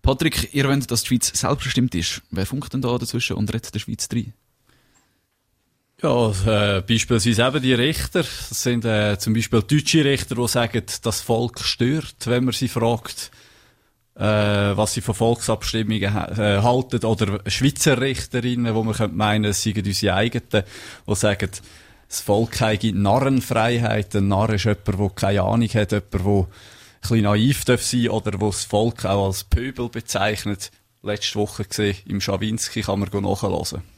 Patrick, 0.00 0.54
ihr 0.54 0.66
wollt, 0.66 0.90
dass 0.90 1.02
die 1.02 1.08
Schweiz 1.08 1.30
selbstbestimmt 1.38 1.94
ist. 1.94 2.22
Wer 2.30 2.46
funkt 2.46 2.72
denn 2.72 2.80
da 2.80 2.96
dazwischen 2.96 3.36
und 3.36 3.52
redet 3.52 3.74
der 3.74 3.80
Schweiz 3.80 4.08
rein? 4.12 4.32
Ja, 6.04 6.32
äh, 6.46 6.82
beispielsweise 6.82 7.46
eben 7.46 7.62
die 7.62 7.72
Richter. 7.72 8.24
Das 8.24 8.62
sind 8.62 8.84
äh, 8.84 9.18
zum 9.18 9.32
Beispiel 9.32 9.62
deutsche 9.62 10.04
Richter, 10.04 10.34
die 10.34 10.48
sagen, 10.48 10.82
das 11.02 11.22
Volk 11.22 11.60
stört, 11.60 12.26
wenn 12.26 12.44
man 12.44 12.52
sie 12.52 12.68
fragt, 12.68 13.30
äh, 14.14 14.20
was 14.20 14.92
sie 14.92 15.00
von 15.00 15.14
Volksabstimmungen 15.14 16.02
äh, 16.02 16.60
halten. 16.60 17.06
Oder 17.06 17.40
Schweizer 17.46 18.02
Richterinnen, 18.02 18.74
wo 18.74 18.82
man 18.82 18.92
könnte 18.92 19.16
meinen, 19.16 19.46
es 19.46 19.62
seien 19.62 19.82
unsere 19.82 20.14
eigenen, 20.16 20.64
die 21.08 21.14
sagen, 21.14 21.48
das 22.06 22.20
Volk 22.20 22.60
habe 22.60 22.92
Narrenfreiheit. 22.92 24.14
Ein 24.14 24.28
Narr 24.28 24.50
ist 24.50 24.64
jemand, 24.64 24.86
der 24.86 25.10
keine 25.14 25.40
Ahnung 25.40 25.68
hat, 25.68 25.92
jemand, 25.92 26.12
der 26.12 26.20
ein 26.20 26.46
bisschen 27.00 27.22
naiv 27.22 27.64
darf 27.64 27.82
sein 27.82 28.10
oder 28.10 28.38
wo 28.42 28.48
das 28.48 28.66
Volk 28.66 29.06
auch 29.06 29.28
als 29.28 29.44
Pöbel 29.44 29.88
bezeichnet. 29.88 30.70
Letzte 31.02 31.38
Woche 31.38 31.64
gesehen, 31.64 31.96
im 32.06 32.20
Schawinski 32.20 32.82
kann 32.82 33.00
man 33.00 33.08
nachhören. 33.08 33.93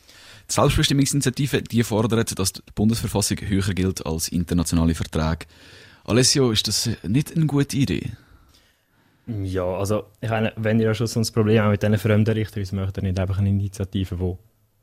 Die 0.48 0.54
Selbstbestimmungsinitiative, 0.54 1.62
die 1.62 1.82
fordert, 1.82 2.38
dass 2.38 2.52
die 2.52 2.62
Bundesverfassung 2.74 3.38
höher 3.40 3.74
gilt 3.74 4.06
als 4.06 4.28
internationale 4.28 4.94
Verträge. 4.94 5.46
Alessio, 6.04 6.52
ist 6.52 6.68
das 6.68 6.90
nicht 7.02 7.34
eine 7.34 7.46
gute 7.46 7.76
Idee? 7.76 8.12
Ja, 9.26 9.64
also, 9.64 10.04
ich 10.20 10.30
meine, 10.30 10.52
wenn 10.56 10.78
ihr 10.78 10.86
ja 10.86 10.94
schon 10.94 11.08
so 11.08 11.18
ein 11.18 11.26
Problem 11.32 11.68
mit 11.68 11.82
diesen 11.82 11.98
fremden 11.98 12.32
Richtern, 12.32 12.60
wieso 12.60 12.76
möchtet 12.76 12.98
ihr 12.98 13.02
nicht 13.02 13.18
einfach 13.18 13.38
eine 13.38 13.48
Initiative, 13.48 14.16
die 14.16 14.34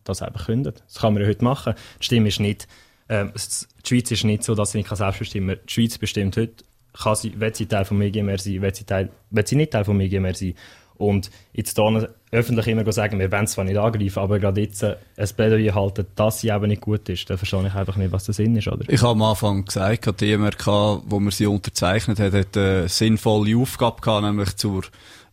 das 0.03 0.21
einfach 0.21 0.47
kündet? 0.47 0.83
Das 0.85 0.99
kann 0.99 1.13
man 1.13 1.23
ja 1.23 1.29
heute 1.29 1.45
machen. 1.45 1.75
Die 2.01 2.05
Stimme 2.05 2.27
ist 2.27 2.41
nicht, 2.41 2.67
ähm, 3.07 3.31
die 3.33 3.87
Schweiz 3.87 4.11
ist 4.11 4.25
nicht 4.25 4.43
so, 4.43 4.53
dass 4.53 4.71
sie 4.71 4.79
nicht 4.79 4.93
selbst 4.93 5.19
bestimmen 5.19 5.55
kann. 5.55 5.65
Die 5.65 5.73
Schweiz 5.73 5.97
bestimmt 5.97 6.35
heute, 6.35 6.65
kann 6.91 7.15
sie, 7.15 7.39
will 7.39 7.55
sie 7.55 7.67
Teil 7.67 7.85
vom 7.85 8.01
EGMR 8.01 8.37
sein, 8.37 8.61
will 8.61 8.75
sie, 8.75 8.83
Teil, 8.83 9.09
will 9.29 9.47
sie 9.47 9.55
nicht 9.55 9.71
Teil 9.71 9.85
vom 9.85 9.99
EGMR 10.01 10.35
sein. 10.35 10.55
Und 11.03 11.29
jetzt 11.53 11.77
hier 11.77 12.09
öffentlich 12.31 12.67
immer 12.67 12.91
sagen, 12.91 13.19
wir 13.19 13.31
wollen 13.31 13.45
es 13.45 13.51
zwar 13.51 13.63
nicht 13.63 13.77
angreifen, 13.77 14.19
aber 14.19 14.39
gerade 14.39 14.61
jetzt 14.61 14.81
äh, 14.83 14.95
ein 15.17 15.27
Plädoyer 15.35 15.75
halten, 15.75 16.07
dass 16.15 16.41
sie 16.41 16.49
eben 16.49 16.67
nicht 16.67 16.81
gut 16.81 17.07
ist, 17.09 17.29
dann 17.29 17.37
verstehe 17.37 17.67
ich 17.67 17.73
einfach 17.73 17.95
nicht, 17.95 18.11
was 18.11 18.25
der 18.25 18.33
Sinn 18.33 18.55
ist, 18.55 18.67
oder? 18.67 18.85
Ich 18.87 19.01
habe 19.01 19.11
am 19.11 19.21
Anfang 19.21 19.65
gesagt, 19.65 20.19
die 20.19 20.35
MRK, 20.35 21.03
wo 21.05 21.19
man 21.19 21.31
sie 21.31 21.45
unterzeichnet 21.45 22.19
hat, 22.19 22.33
hat 22.33 22.57
eine 22.57 22.89
sinnvolle 22.89 23.55
Aufgabe 23.57 24.01
gehabt, 24.01 24.23
nämlich 24.23 24.55
zur 24.55 24.83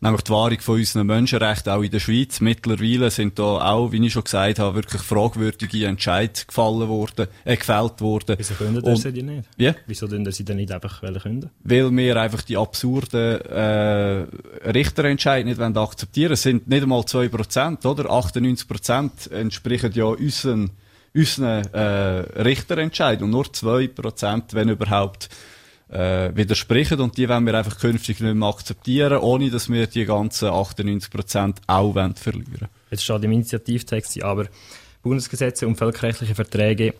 nämlich 0.00 0.22
die 0.22 0.32
Wahrung 0.32 0.60
von 0.60 0.76
unseren 0.76 1.06
Menschenrechten 1.06 1.72
auch 1.72 1.82
in 1.82 1.90
der 1.90 2.00
Schweiz. 2.00 2.40
Mittlerweile 2.40 3.10
sind 3.10 3.38
da 3.38 3.72
auch, 3.72 3.92
wie 3.92 4.04
ich 4.04 4.12
schon 4.12 4.24
gesagt 4.24 4.58
habe, 4.58 4.76
wirklich 4.76 5.02
fragwürdige 5.02 5.86
Entscheidungen 5.86 6.46
gefallen 6.46 6.88
worden, 6.88 7.26
äh, 7.44 7.56
gefällt 7.56 8.00
worden. 8.00 8.36
Wieso 8.38 8.54
können 8.54 8.82
das 8.82 9.02
sie 9.02 9.12
die 9.12 9.22
nicht? 9.22 9.48
Ja? 9.56 9.74
Wieso 9.86 10.08
können 10.08 10.30
sie 10.32 10.44
dann 10.44 10.56
nicht 10.56 10.72
einfach 10.72 11.00
künden? 11.22 11.50
Weil 11.64 11.94
wir 11.94 12.16
einfach 12.16 12.42
die 12.42 12.56
absurden 12.56 13.40
äh, 13.42 14.26
Richterentscheide 14.68 15.48
nicht 15.48 15.58
wollen 15.58 15.76
akzeptieren. 15.76 16.32
Es 16.32 16.42
sind 16.42 16.68
nicht 16.68 16.82
einmal 16.82 17.00
2%, 17.00 17.86
oder? 17.86 18.10
98% 18.10 19.30
entsprechen 19.32 19.92
ja 19.94 20.04
unseren 20.04 20.70
unseren 21.14 21.64
äh, 21.74 22.40
Richterentscheid 22.40 23.20
und 23.22 23.30
nur 23.30 23.44
2%, 23.44 24.42
wenn 24.52 24.68
überhaupt, 24.68 25.28
äh, 25.90 26.34
widersprechen 26.34 27.00
und 27.00 27.16
die 27.16 27.28
wollen 27.28 27.46
wir 27.46 27.54
einfach 27.54 27.78
künftig 27.78 28.20
nicht 28.20 28.34
mehr 28.34 28.48
akzeptieren, 28.48 29.18
ohne 29.18 29.50
dass 29.50 29.68
wir 29.68 29.86
die 29.86 30.04
ganzen 30.04 30.48
98% 30.48 31.56
auch 31.66 31.94
wollen 31.94 32.14
verlieren 32.14 32.68
Jetzt 32.90 33.04
steht 33.04 33.24
im 33.24 33.32
Initiativtext 33.32 34.22
aber 34.22 34.46
Bundesgesetze 35.02 35.66
und 35.66 35.76
völkerrechtliche 35.76 36.34
Verträge, 36.34 36.94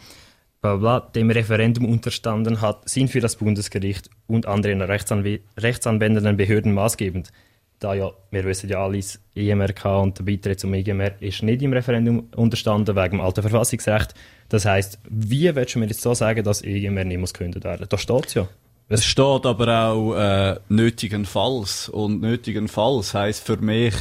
bla 0.61 0.77
bla, 0.77 1.01
dem 1.01 1.31
Referendum 1.31 1.85
unterstanden 1.85 2.61
hat, 2.61 2.89
sind 2.89 3.11
für 3.11 3.21
das 3.21 3.37
Bundesgericht 3.37 4.11
und 4.27 4.47
andere 4.47 4.89
rechtsanw 4.89 5.41
rechtsanwendenden 5.59 6.37
Behörden 6.37 6.73
maßgebend. 6.73 7.31
Da 7.79 7.95
ja, 7.95 8.11
wir 8.31 8.45
wissen 8.45 8.69
ja 8.69 8.85
alles, 8.85 9.21
EMRK 9.35 9.85
und 10.03 10.19
der 10.19 10.25
Beitritt 10.25 10.61
zum 10.61 10.75
EGMR 10.75 11.13
ist 11.21 11.43
nicht 11.43 11.63
im 11.63 11.73
Referendum 11.73 12.29
unterstanden 12.37 12.95
wegen 12.95 13.13
dem 13.13 13.21
alten 13.23 13.41
Verfassungsrecht. 13.41 14.15
Das 14.51 14.67
heißt, 14.67 14.99
wie 15.09 15.55
willst 15.55 15.75
du 15.75 15.79
mir 15.79 15.87
jetzt 15.87 16.03
so 16.03 16.13
sagen, 16.13 16.45
dass 16.45 16.63
EGMR 16.63 17.05
nicht 17.05 17.19
muss 17.19 17.33
gekündigt 17.33 17.65
werden? 17.65 17.87
Da 17.89 17.97
steht 17.97 18.27
es 18.27 18.35
ja. 18.35 18.49
Es 18.93 19.05
steht 19.05 19.47
aber 19.47 19.89
auch 19.89 20.15
äh, 20.17 20.57
nötigenfalls. 20.69 21.89
Und 21.89 22.21
nötigenfalls 22.21 23.15
heisst 23.15 23.47
für 23.47 23.57
mich, 23.57 23.95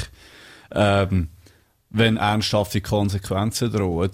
ähm, 0.71 1.29
wenn 1.91 2.17
ernsthafte 2.17 2.81
Konsequenzen 2.81 3.71
drohen. 3.71 4.09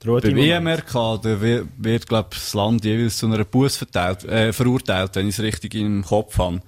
Droht 0.00 0.24
Beim 0.24 0.36
EMRK 0.36 0.92
da 1.22 1.40
wird, 1.40 1.68
wird 1.78 2.06
glaube 2.06 2.28
das 2.32 2.52
Land 2.52 2.84
jeweils 2.84 3.16
zu 3.16 3.26
einer 3.26 3.46
Buß 3.46 3.86
äh, 3.94 4.52
verurteilt, 4.52 5.16
wenn 5.16 5.26
ich 5.26 5.38
es 5.38 5.42
richtig 5.42 5.74
im 5.74 6.04
Kopf 6.04 6.36
habe. 6.36 6.60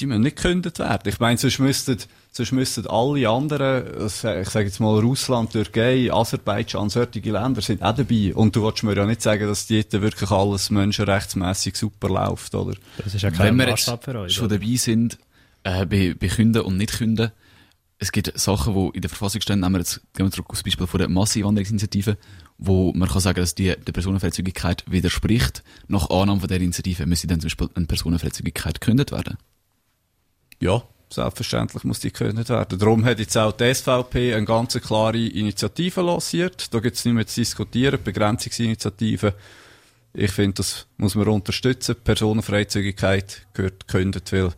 Die 0.00 0.06
müssen 0.06 0.22
nicht 0.22 0.36
gekündigt 0.36 0.80
werden. 0.80 1.08
Ich 1.08 1.20
meine, 1.20 1.38
sonst 1.38 1.58
müssten 1.60 1.98
Sonst 2.32 2.52
müssten 2.52 2.86
alle 2.86 3.28
anderen, 3.28 4.06
ich 4.06 4.12
sage 4.12 4.66
jetzt 4.66 4.78
mal 4.78 5.00
Russland, 5.00 5.50
Türkei, 5.50 6.12
Aserbaidschan, 6.12 6.88
solche 6.88 7.18
Länder 7.18 7.60
sind 7.60 7.82
auch 7.82 7.94
dabei. 7.94 8.32
Und 8.34 8.54
du 8.54 8.62
willst 8.62 8.84
mir 8.84 8.94
ja 8.94 9.04
nicht 9.04 9.20
sagen, 9.20 9.48
dass 9.48 9.66
dort 9.66 9.92
wirklich 9.92 10.30
alles 10.30 10.70
menschenrechtsmäßig 10.70 11.74
super 11.74 12.08
läuft, 12.08 12.54
oder? 12.54 12.76
Das 12.98 13.14
ist 13.14 13.22
ja 13.22 13.32
kein 13.32 13.48
Wenn 13.48 13.56
wir 13.56 13.68
jetzt 13.68 13.88
euch, 13.88 14.32
schon 14.32 14.48
dabei 14.48 14.76
sind, 14.76 15.18
äh, 15.64 15.84
bei, 15.86 16.14
bei 16.18 16.28
Künden 16.28 16.62
und 16.62 16.76
Nicht-Künden, 16.76 17.32
es 17.98 18.12
gibt 18.12 18.38
Sachen, 18.38 18.74
die 18.74 18.96
in 18.96 19.02
der 19.02 19.10
Verfassung 19.10 19.40
stehen, 19.40 19.58
nehmen 19.58 19.74
wir 19.74 19.80
jetzt, 19.80 20.00
gehen 20.14 20.24
wir 20.24 20.30
zurück 20.30 20.50
aufs 20.50 20.62
Beispiel 20.62 20.86
von 20.86 20.98
der 20.98 21.08
Massenwanderungsinitiative, 21.08 22.16
wo 22.58 22.92
man 22.92 23.08
kann 23.08 23.20
sagen, 23.20 23.40
dass 23.40 23.56
die 23.56 23.74
der 23.74 23.92
Personenfreizügigkeit 23.92 24.84
widerspricht. 24.88 25.64
Nach 25.88 26.08
Annahme 26.10 26.40
von 26.40 26.48
der 26.48 26.60
Initiative 26.60 27.06
müsste 27.06 27.26
dann 27.26 27.40
zum 27.40 27.48
Beispiel 27.48 27.68
eine 27.74 27.86
Personenfreizügigkeit 27.86 28.80
gekündigt 28.80 29.10
werden. 29.10 29.36
Ja, 30.60 30.82
Selbstverständlich 31.12 31.82
muss 31.82 31.98
die 31.98 32.12
gekündigt 32.12 32.50
werden. 32.50 32.78
Darum 32.78 33.04
hat 33.04 33.18
jetzt 33.18 33.36
auch 33.36 33.50
die 33.50 33.74
SVP 33.74 34.32
eine 34.32 34.46
ganz 34.46 34.74
klare 34.80 35.18
Initiative 35.18 36.02
lanciert. 36.02 36.72
Da 36.72 36.78
gibt 36.78 36.96
es 36.96 37.04
nicht 37.04 37.14
mehr 37.14 37.26
zu 37.26 37.40
diskutieren, 37.40 37.98
Begrenzungsinitiative. 38.02 39.34
Ich 40.14 40.30
finde, 40.30 40.54
das 40.54 40.86
muss 40.98 41.16
man 41.16 41.26
unterstützen. 41.26 41.96
Personenfreizügigkeit 42.02 43.46
gehört 43.54 43.88
gekündigt, 43.88 44.32
weil 44.32 44.50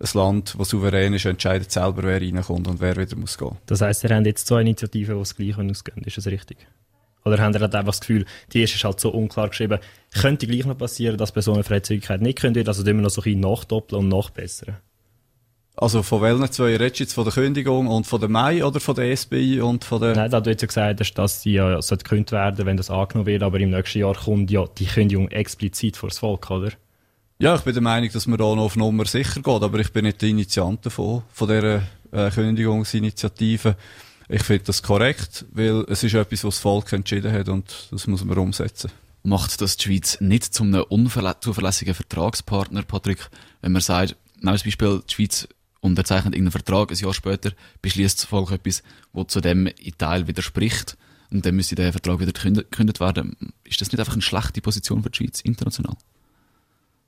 ein 0.00 0.08
Land, 0.12 0.54
das 0.58 0.68
souverän 0.68 1.14
ist, 1.14 1.24
entscheidet 1.24 1.72
selber, 1.72 2.02
wer 2.02 2.20
reinkommt 2.20 2.68
und 2.68 2.80
wer 2.80 2.96
wieder 2.96 3.16
muss 3.16 3.38
gehen. 3.38 3.56
Das 3.64 3.80
heisst, 3.80 4.04
ihr 4.04 4.14
habt 4.14 4.26
jetzt 4.26 4.46
zwei 4.46 4.60
Initiativen, 4.60 5.16
die 5.16 5.22
es 5.22 5.34
gleich 5.34 5.58
ausgehen 5.58 6.04
Ist 6.04 6.16
das 6.18 6.26
richtig? 6.26 6.58
Oder 7.24 7.38
habt 7.38 7.54
ihr 7.54 7.60
halt 7.60 7.74
einfach 7.74 7.92
das 7.92 8.00
Gefühl, 8.00 8.26
die 8.52 8.60
erste 8.60 8.76
ist 8.76 8.84
halt 8.84 9.00
so 9.00 9.10
unklar 9.10 9.48
geschrieben, 9.48 9.78
könnte 10.12 10.46
gleich 10.46 10.66
noch 10.66 10.76
passieren, 10.76 11.16
dass 11.16 11.32
Personenfreizügigkeit 11.32 12.20
nicht 12.20 12.38
könnte, 12.38 12.64
also 12.66 12.84
immer 12.84 13.02
noch 13.02 13.10
so 13.10 13.22
ein 13.22 13.24
bisschen 13.24 13.40
nachdoppeln 13.40 14.02
und 14.02 14.08
nachbessern? 14.08 14.76
Also 15.80 16.02
von 16.02 16.20
welchen 16.20 16.52
zwei 16.52 16.76
redest 16.76 17.00
du 17.00 17.04
jetzt? 17.04 17.14
Von 17.14 17.24
der 17.24 17.32
Kündigung 17.32 17.86
und 17.86 18.06
von 18.06 18.20
der 18.20 18.28
Mai 18.28 18.62
oder 18.62 18.80
von 18.80 18.94
der 18.94 19.16
SBI 19.16 19.62
und 19.62 19.82
von 19.82 19.98
der... 19.98 20.14
Nein, 20.14 20.30
da 20.30 20.42
du 20.42 20.50
jetzt 20.50 20.60
ja 20.60 20.66
gesagt 20.66 21.00
hast, 21.00 21.14
dass 21.14 21.40
sie 21.40 21.52
ja 21.52 21.80
gekündigt 21.80 22.32
werden, 22.32 22.66
wenn 22.66 22.76
das 22.76 22.90
angenommen 22.90 23.26
wird, 23.26 23.42
aber 23.42 23.58
im 23.60 23.70
nächsten 23.70 24.00
Jahr 24.00 24.14
kommt 24.14 24.50
ja 24.50 24.66
die 24.66 24.84
Kündigung 24.84 25.28
explizit 25.28 25.96
vor 25.96 26.10
das 26.10 26.18
Volk, 26.18 26.50
oder? 26.50 26.72
Ja, 27.38 27.54
ich 27.54 27.62
bin 27.62 27.72
der 27.72 27.82
Meinung, 27.82 28.10
dass 28.12 28.26
man 28.26 28.38
da 28.38 28.54
noch 28.54 28.64
auf 28.64 28.76
Nummer 28.76 29.06
sicher 29.06 29.40
geht, 29.40 29.62
aber 29.62 29.78
ich 29.78 29.90
bin 29.90 30.04
nicht 30.04 30.20
der 30.20 30.28
Initiant 30.28 30.84
davon, 30.84 31.22
von 31.32 31.48
dieser 31.48 31.82
äh, 32.12 32.30
Kündigungsinitiative. 32.30 33.74
Ich 34.28 34.42
finde 34.42 34.64
das 34.64 34.82
korrekt, 34.82 35.46
weil 35.50 35.86
es 35.88 36.04
ist 36.04 36.12
etwas, 36.12 36.44
was 36.44 36.56
das 36.56 36.58
Volk 36.58 36.92
entschieden 36.92 37.32
hat 37.32 37.48
und 37.48 37.88
das 37.90 38.06
muss 38.06 38.22
man 38.22 38.36
umsetzen. 38.36 38.90
Macht 39.22 39.58
das 39.62 39.78
die 39.78 39.84
Schweiz 39.84 40.20
nicht 40.20 40.52
zum 40.52 40.74
einem 40.74 40.84
unzuverlässigen 40.90 41.94
Vertragspartner, 41.94 42.82
Patrick, 42.82 43.30
wenn 43.62 43.72
man 43.72 43.80
sagt, 43.80 44.16
nehmen 44.36 44.48
wir 44.48 44.52
das 44.52 44.64
Beispiel, 44.64 45.02
die 45.08 45.14
Schweiz 45.14 45.48
unterzeichnet 45.80 46.34
irgendeinen 46.34 46.52
Vertrag, 46.52 46.90
ein 46.90 46.96
Jahr 46.96 47.14
später 47.14 47.52
beschließt 47.82 48.18
das 48.18 48.24
Volk 48.26 48.50
etwas, 48.52 48.82
wo 49.12 49.24
zu 49.24 49.40
dem 49.40 49.66
in 49.66 49.96
Teil 49.98 50.26
widerspricht 50.26 50.96
und 51.30 51.46
dann 51.46 51.56
müsste 51.56 51.74
der 51.74 51.92
Vertrag 51.92 52.20
wieder 52.20 52.32
gekündigt 52.32 53.00
werden. 53.00 53.54
Ist 53.64 53.80
das 53.80 53.90
nicht 53.90 54.00
einfach 54.00 54.14
eine 54.14 54.22
schlechte 54.22 54.60
Position 54.60 55.02
für 55.02 55.10
die 55.10 55.16
Schweiz 55.18 55.40
international? 55.40 55.96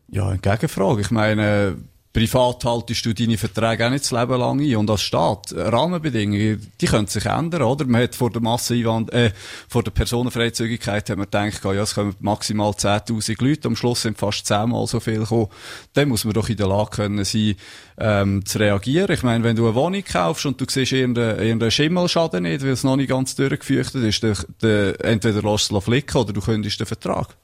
Ja, 0.09 0.29
eine 0.29 0.39
Gegenfrage. 0.39 1.01
Ich 1.01 1.11
meine, 1.11 1.77
Privat 2.13 2.63
haltest 2.67 3.07
du 3.07 3.15
deine 3.15 3.39
Verträge 3.39 3.87
auch 3.87 3.91
nicht 3.91 4.05
das 4.05 4.11
Leben 4.11 4.39
lang 4.39 4.61
ein. 4.61 4.77
Und 4.77 4.91
als 4.91 5.01
Staat, 5.01 5.55
Rahmenbedingungen, 5.57 6.71
die 6.79 6.87
können 6.87 7.07
sich 7.07 7.25
ändern, 7.25 7.63
oder? 7.63 7.87
Man 7.87 8.03
hat 8.03 8.15
vor 8.15 8.31
der 8.31 8.43
Masseneinwand, 8.43 9.11
äh, 9.15 9.33
vor 9.67 9.83
der 9.83 9.93
Personenfreizügigkeit 9.93 11.09
hat 11.09 11.17
man 11.17 11.25
gedacht, 11.25 11.65
ja, 11.65 11.73
es 11.83 11.95
kommen 11.95 12.15
maximal 12.21 12.73
10.000 12.73 13.43
Leute, 13.43 13.69
am 13.69 13.77
Schluss 13.77 14.03
sind 14.03 14.19
fast 14.19 14.47
zehnmal 14.47 14.87
so 14.87 15.01
viel 15.01 15.21
gekommen. 15.21 15.49
Dann 15.95 16.11
muss 16.11 16.27
man 16.27 16.35
doch 16.35 16.51
in 16.51 16.59
der 16.59 16.67
Lage 16.67 16.91
können 16.91 17.25
sein, 17.25 17.55
ähm, 17.97 18.45
zu 18.45 18.59
reagieren. 18.59 19.11
Ich 19.11 19.23
meine, 19.23 19.43
wenn 19.43 19.57
du 19.57 19.65
eine 19.65 19.75
Wohnung 19.75 20.05
kaufst 20.05 20.45
und 20.45 20.61
du 20.61 20.67
siehst 20.69 20.93
irgendeinen, 20.93 21.39
irgendeinen 21.39 21.71
Schimmelschaden 21.71 22.43
nicht, 22.43 22.63
weil 22.63 22.73
es 22.73 22.85
noch 22.85 22.97
nicht 22.97 23.09
ganz 23.09 23.37
durchgefürchtet 23.37 24.05
ist, 24.05 24.23
dann, 24.23 24.37
dann 24.59 24.95
entweder 24.97 25.41
lässt 25.41 25.71
du 25.71 25.79
es 25.79 25.85
flicken 25.85 26.19
oder 26.19 26.35
du 26.35 26.43
kündigst 26.43 26.79
den 26.79 26.87
Vertrag. 26.87 27.37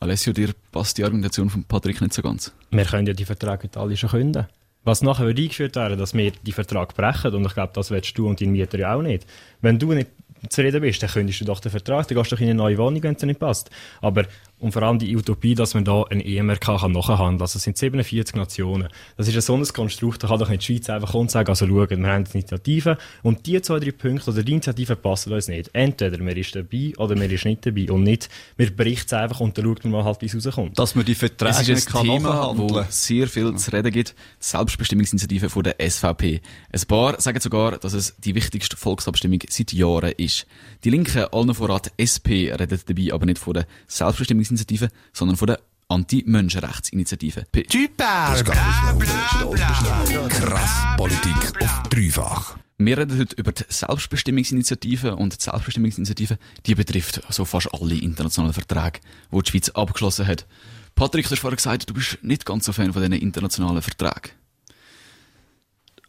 Alessio, 0.00 0.32
dir 0.32 0.50
passt 0.72 0.98
die 0.98 1.04
Argumentation 1.04 1.48
von 1.50 1.64
Patrick 1.64 2.00
nicht 2.00 2.12
so 2.12 2.22
ganz. 2.22 2.52
Wir 2.70 2.84
können 2.84 3.06
ja 3.06 3.12
die 3.12 3.24
Verträge 3.24 3.68
alle 3.76 3.96
schon 3.96 4.10
künden. 4.10 4.46
Was 4.84 5.00
nachher 5.00 5.26
eingeführt 5.26 5.76
wäre, 5.76 5.96
dass 5.96 6.12
wir 6.12 6.30
die 6.30 6.52
Vertrag 6.52 6.94
brechen, 6.94 7.34
und 7.34 7.46
ich 7.46 7.54
glaube, 7.54 7.72
das 7.74 7.90
willst 7.90 8.16
du 8.18 8.28
und 8.28 8.40
dein 8.40 8.50
Mieter 8.50 8.78
ja 8.78 8.94
auch 8.94 9.02
nicht. 9.02 9.26
Wenn 9.62 9.78
du 9.78 9.92
nicht 9.94 10.10
zufrieden 10.50 10.82
bist, 10.82 11.02
dann 11.02 11.08
kündigst 11.08 11.40
du 11.40 11.46
doch 11.46 11.60
den 11.60 11.70
Vertrag, 11.70 12.06
dann 12.06 12.18
gehst 12.18 12.32
du 12.32 12.36
doch 12.36 12.42
in 12.42 12.50
eine 12.50 12.56
neue 12.56 12.76
Wohnung, 12.76 13.02
wenn 13.02 13.14
es 13.14 13.20
dir 13.20 13.26
nicht 13.26 13.40
passt. 13.40 13.70
Aber 14.02 14.24
und 14.64 14.72
vor 14.72 14.82
allem 14.82 14.98
die 14.98 15.14
Utopie, 15.14 15.54
dass 15.54 15.74
man 15.74 15.84
da 15.84 16.04
ein 16.04 16.22
EMRK 16.22 16.78
kann 16.78 16.92
nachhandeln 16.92 17.38
kann. 17.38 17.40
Also 17.42 17.58
es 17.58 17.64
sind 17.64 17.76
47 17.76 18.34
Nationen. 18.34 18.88
Das 19.18 19.28
ist 19.28 19.34
ein 19.34 19.42
so 19.42 19.54
ein 19.54 19.64
Konstrukt, 19.64 20.22
da 20.22 20.28
kann 20.28 20.38
doch 20.38 20.48
nicht 20.48 20.66
die 20.66 20.72
Schweiz 20.72 20.88
einfach 20.88 21.12
kommen 21.12 21.24
und 21.24 21.30
sagen, 21.30 21.50
also 21.50 21.66
schauen, 21.66 21.90
wir 21.90 22.08
haben 22.08 22.24
Initiativen 22.32 22.96
und 23.22 23.44
die 23.44 23.60
zwei, 23.60 23.78
drei 23.78 23.90
Punkte 23.90 24.30
oder 24.30 24.42
die 24.42 24.52
Initiativen 24.52 24.96
passen 24.96 25.34
uns 25.34 25.48
nicht. 25.48 25.68
Entweder 25.74 26.16
man 26.16 26.34
ist 26.34 26.56
dabei 26.56 26.94
oder 26.96 27.14
man 27.14 27.30
ist 27.30 27.44
nicht 27.44 27.66
dabei 27.66 27.92
und 27.92 28.04
nicht, 28.04 28.30
wir 28.56 28.74
berichten 28.74 29.04
es 29.08 29.12
einfach 29.12 29.40
und 29.40 29.58
dann 29.58 29.66
schaut 29.66 29.84
man 29.84 29.92
mal 29.92 30.04
halt, 30.04 30.22
wie 30.22 30.26
es 30.26 30.34
rauskommt. 30.34 30.78
Dass 30.78 30.94
man 30.94 31.04
die 31.04 31.14
Verträge 31.14 31.50
es 31.50 31.68
ist 31.68 31.94
ein 31.94 32.02
Thema, 32.02 32.56
wo 32.56 32.82
sehr 32.88 33.28
viel 33.28 33.54
zu 33.56 33.70
reden 33.70 33.92
gibt. 33.92 34.12
Die 34.12 34.14
Selbstbestimmungsinitiative 34.38 35.50
von 35.50 35.62
der 35.62 35.76
SVP. 35.78 36.40
Ein 36.72 36.80
paar 36.88 37.20
sagen 37.20 37.38
sogar, 37.38 37.76
dass 37.76 37.92
es 37.92 38.16
die 38.16 38.34
wichtigste 38.34 38.78
Volksabstimmung 38.78 39.40
seit 39.50 39.74
Jahren 39.74 40.12
ist. 40.16 40.46
Die 40.84 40.90
Linken, 40.90 41.24
allen 41.32 41.52
voran 41.52 41.82
SP, 42.00 42.48
reden 42.50 42.80
dabei 42.86 43.12
aber 43.12 43.26
nicht 43.26 43.38
von 43.38 43.52
der 43.52 43.66
Selbstbestimmungsinitiative 43.88 44.53
Initiative, 44.54 44.88
sondern 45.12 45.36
von 45.36 45.48
der 45.48 45.60
Anti-Menschenrechtsinitiative. 45.88 47.44
Typer! 47.52 48.34
Krass 50.28 50.96
Politik 50.96 51.62
auf 51.62 51.82
dreifach. 51.90 52.56
Wir 52.78 52.98
reden 52.98 53.18
heute 53.18 53.36
über 53.36 53.52
die 53.52 53.64
Selbstbestimmungsinitiative 53.68 55.14
und 55.16 55.38
die 55.38 55.42
Selbstbestimmungsinitiative, 55.42 56.38
die 56.66 56.74
betrifft 56.74 57.20
so 57.28 57.44
fast 57.44 57.72
alle 57.72 57.94
internationalen 57.94 58.52
Verträge, 58.52 59.00
die 59.30 59.42
die 59.42 59.50
Schweiz 59.50 59.68
abgeschlossen 59.70 60.26
hat. 60.26 60.46
Patrick, 60.94 61.26
du 61.26 61.32
hast 61.32 61.40
vorhin 61.40 61.56
gesagt, 61.56 61.88
du 61.88 61.94
bist 61.94 62.18
nicht 62.22 62.46
ganz 62.46 62.64
so 62.64 62.72
Fan 62.72 62.92
von 62.92 63.02
diesen 63.02 63.20
internationalen 63.20 63.82
Verträgen. 63.82 64.32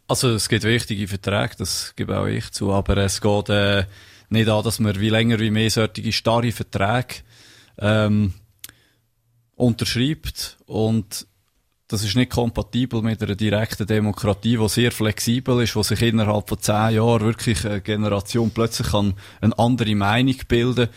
Also 0.07 0.29
es 0.29 0.49
gibt 0.49 0.63
wichtige 0.63 1.07
Verträge, 1.07 1.55
das 1.57 1.93
gebe 1.95 2.19
auch 2.19 2.27
ich 2.27 2.51
zu, 2.51 2.71
aber 2.71 2.97
es 2.97 3.21
geht 3.21 3.49
äh, 3.49 3.85
nicht 4.29 4.49
an, 4.49 4.63
dass 4.63 4.79
man 4.79 4.99
wie 4.99 5.09
länger 5.09 5.39
wie 5.39 5.51
mehr 5.51 5.69
solche 5.69 6.11
starre 6.11 6.51
Verträge 6.51 7.23
ähm, 7.79 8.33
unterschreibt 9.55 10.57
und 10.65 11.27
das 11.87 12.03
ist 12.03 12.15
nicht 12.15 12.31
kompatibel 12.31 13.01
mit 13.03 13.21
einer 13.21 13.35
direkten 13.35 13.85
Demokratie, 13.85 14.57
die 14.57 14.69
sehr 14.69 14.91
flexibel 14.91 15.61
ist, 15.61 15.75
wo 15.75 15.83
sich 15.83 16.01
innerhalb 16.01 16.49
von 16.49 16.59
zehn 16.59 16.95
Jahren 16.95 17.21
wirklich 17.21 17.63
eine 17.65 17.81
Generation 17.81 18.49
plötzlich 18.49 18.87
kann 18.87 19.13
eine 19.39 19.57
andere 19.59 19.93
Meinung 19.95 20.35
bilden. 20.47 20.89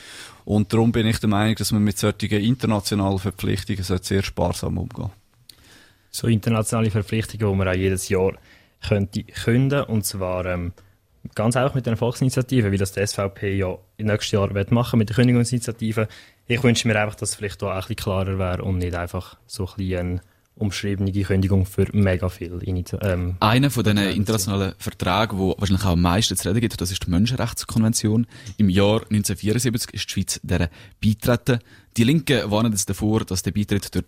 Und 0.46 0.72
darum 0.72 0.92
bin 0.92 1.06
ich 1.06 1.18
der 1.18 1.28
Meinung, 1.28 1.56
dass 1.56 1.72
man 1.72 1.84
mit 1.84 1.98
solchen 1.98 2.30
internationalen 2.30 3.18
Verpflichtungen 3.18 3.84
sehr 3.84 4.22
sparsam 4.22 4.78
umgehen. 4.78 5.10
So 6.10 6.26
internationale 6.26 6.90
Verpflichtungen, 6.90 7.52
die 7.52 7.58
man 7.58 7.68
auch 7.68 7.74
jedes 7.74 8.08
Jahr 8.08 8.32
könnte 8.80 9.24
künden. 9.24 9.82
Und 9.82 10.06
zwar 10.06 10.46
ähm, 10.46 10.72
ganz 11.34 11.54
einfach 11.54 11.74
mit 11.74 11.86
einer 11.86 11.98
Volksinitiative, 11.98 12.72
wie 12.72 12.78
das 12.78 12.92
die 12.92 13.06
SVP 13.06 13.56
ja 13.56 13.76
nächstes 13.98 14.30
Jahr 14.30 14.54
wird 14.54 14.72
machen 14.72 14.98
mit 14.98 15.10
der 15.10 15.16
Kündigungsinitiative. 15.16 16.08
Ich 16.50 16.62
wünsche 16.62 16.88
mir 16.88 16.98
einfach, 16.98 17.14
dass 17.14 17.30
es 17.30 17.34
vielleicht 17.36 17.62
auch 17.62 17.70
ein 17.70 17.76
bisschen 17.80 17.96
klarer 17.96 18.38
wäre 18.38 18.64
und 18.64 18.78
nicht 18.78 18.94
einfach 18.94 19.36
so 19.46 19.66
ein 19.66 19.74
bisschen 19.76 20.20
umschriebene 20.54 21.12
Kündigung 21.12 21.66
für 21.66 21.86
mega 21.92 22.28
viel. 22.28 22.58
Ähm, 23.02 23.36
Einer 23.38 23.70
von 23.70 23.84
diesen 23.84 23.98
internationalen 23.98 24.74
Verträgen, 24.78 25.38
wo 25.38 25.54
wahrscheinlich 25.58 25.84
auch 25.84 25.92
am 25.92 26.02
meisten 26.02 26.36
zu 26.36 26.48
reden 26.48 26.60
gibt, 26.60 26.80
das 26.80 26.90
ist 26.90 27.06
die 27.06 27.10
Menschenrechtskonvention. 27.10 28.26
Im 28.56 28.68
Jahr 28.68 29.02
1974 29.02 29.94
ist 29.94 30.08
die 30.08 30.12
Schweiz 30.12 30.40
der 30.42 30.70
beitreten. 31.02 31.60
Die 31.96 32.04
Linken 32.04 32.50
warnen 32.50 32.72
jetzt 32.72 32.90
davor, 32.90 33.24
dass 33.24 33.42
der 33.42 33.52
Beitritt 33.52 33.94
durch, 33.94 34.04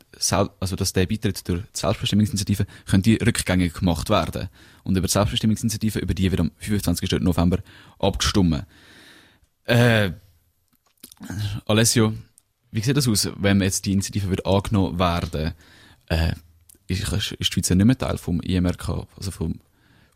also 0.61 0.77
dass 0.77 0.93
der 0.93 1.07
Beitritt 1.07 1.47
durch 1.47 1.61
die 1.61 1.79
Selbstbestimmungsinitiative 1.79 2.67
könnte 2.87 3.19
rückgängig 3.25 3.75
gemacht 3.75 4.11
werden. 4.11 4.49
Und 4.83 4.97
über 4.97 5.07
die 5.07 5.13
Selbstbestimmungsinitiative, 5.13 5.99
über 5.99 6.15
die 6.15 6.31
wird 6.31 6.41
am 6.41 6.51
25. 6.59 7.21
November 7.21 7.59
abgestimmt. 7.99 8.65
Äh, 9.65 10.13
Alessio, 11.67 12.15
wie 12.73 12.81
sieht 12.81 12.97
das 12.97 13.09
aus, 13.09 13.31
wenn 13.37 13.61
jetzt 13.61 13.87
die 13.87 13.93
Initiative 13.93 14.31
wird 14.31 14.47
angenommen 14.47 14.99
werden? 14.99 15.55
äh, 16.11 16.33
ist, 16.89 17.13
ist 17.13 17.41
die 17.41 17.45
Schweiz 17.45 17.69
ja 17.69 17.77
nicht 17.77 17.87
mehr 17.87 17.97
Teil 17.97 18.19
vom 18.19 18.41
IMRK, 18.41 19.07
also 19.17 19.31
vom, 19.31 19.61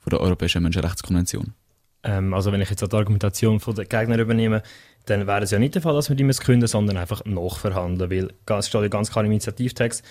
von 0.01 0.11
der 0.11 0.21
Europäischen 0.21 0.63
Menschenrechtskonvention. 0.63 1.55
Ähm, 2.03 2.35
also 2.35 2.53
wenn 2.53 2.61
ich 2.61 2.69
jetzt 2.69 2.83
die 2.83 2.97
Argumentation 2.97 3.61
von 3.61 3.75
den 3.75 3.89
Gegnern 3.89 4.21
übernehme, 4.21 4.63
dann 5.07 5.27
wäre 5.27 5.45
es 5.45 5.51
ja 5.51 5.59
nicht 5.59 5.75
der 5.75 5.83
Fall, 5.83 5.95
dass 5.95 6.09
wir 6.09 6.17
die 6.17 6.27
künden, 6.27 6.67
sondern 6.67 6.97
einfach 6.97 7.25
nachverhandeln, 7.25 8.11
weil 8.11 8.59
es 8.59 8.67
steht 8.67 8.83
ja 8.83 8.89
ganz 8.89 9.11
klar 9.11 9.25
im 9.25 9.31
Initiativtext, 9.31 10.05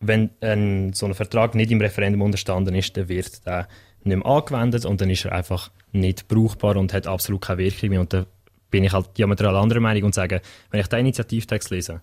wenn 0.00 0.30
ein, 0.40 0.92
so 0.94 1.06
ein 1.06 1.14
Vertrag 1.14 1.54
nicht 1.54 1.70
im 1.70 1.80
Referendum 1.80 2.22
unterstanden 2.22 2.74
ist, 2.74 2.96
dann 2.96 3.08
wird 3.08 3.46
der 3.46 3.68
nicht 4.02 4.16
mehr 4.16 4.26
angewendet 4.26 4.86
und 4.86 5.00
dann 5.00 5.10
ist 5.10 5.26
er 5.26 5.32
einfach 5.32 5.70
nicht 5.92 6.26
brauchbar 6.26 6.76
und 6.76 6.94
hat 6.94 7.06
absolut 7.06 7.42
keine 7.42 7.58
Wirkung 7.58 7.90
mehr. 7.90 8.00
Und 8.00 8.12
dann 8.14 8.26
bin 8.70 8.84
ich 8.84 8.92
halt 8.92 9.16
diametral 9.18 9.56
anderer 9.56 9.80
Meinung 9.80 10.04
und 10.04 10.14
sage, 10.14 10.42
wenn 10.70 10.80
ich 10.80 10.86
den 10.86 11.00
Initiativtext 11.00 11.70
lese, 11.70 12.00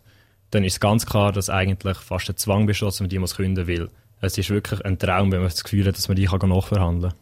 dann 0.52 0.64
ist 0.64 0.80
ganz 0.80 1.06
klar, 1.06 1.32
dass 1.32 1.50
eigentlich 1.50 1.98
fast 1.98 2.30
ein 2.30 2.38
Zwang 2.38 2.66
besteht, 2.66 2.88
dass 2.88 3.00
man 3.00 3.10
die 3.10 3.20
muss 3.20 3.36
künden 3.36 3.68
will. 3.68 3.90
Es 4.22 4.38
ist 4.38 4.50
wirklich 4.50 4.84
ein 4.84 4.98
Traum, 4.98 5.32
wenn 5.32 5.40
man 5.40 5.50
das 5.50 5.64
Gefühl 5.64 5.86
hat, 5.86 5.98
dass 5.98 6.08
man 6.08 6.16
die 6.16 6.26
kann 6.26 6.50
nachverhandeln 6.50 7.12
kann. 7.12 7.20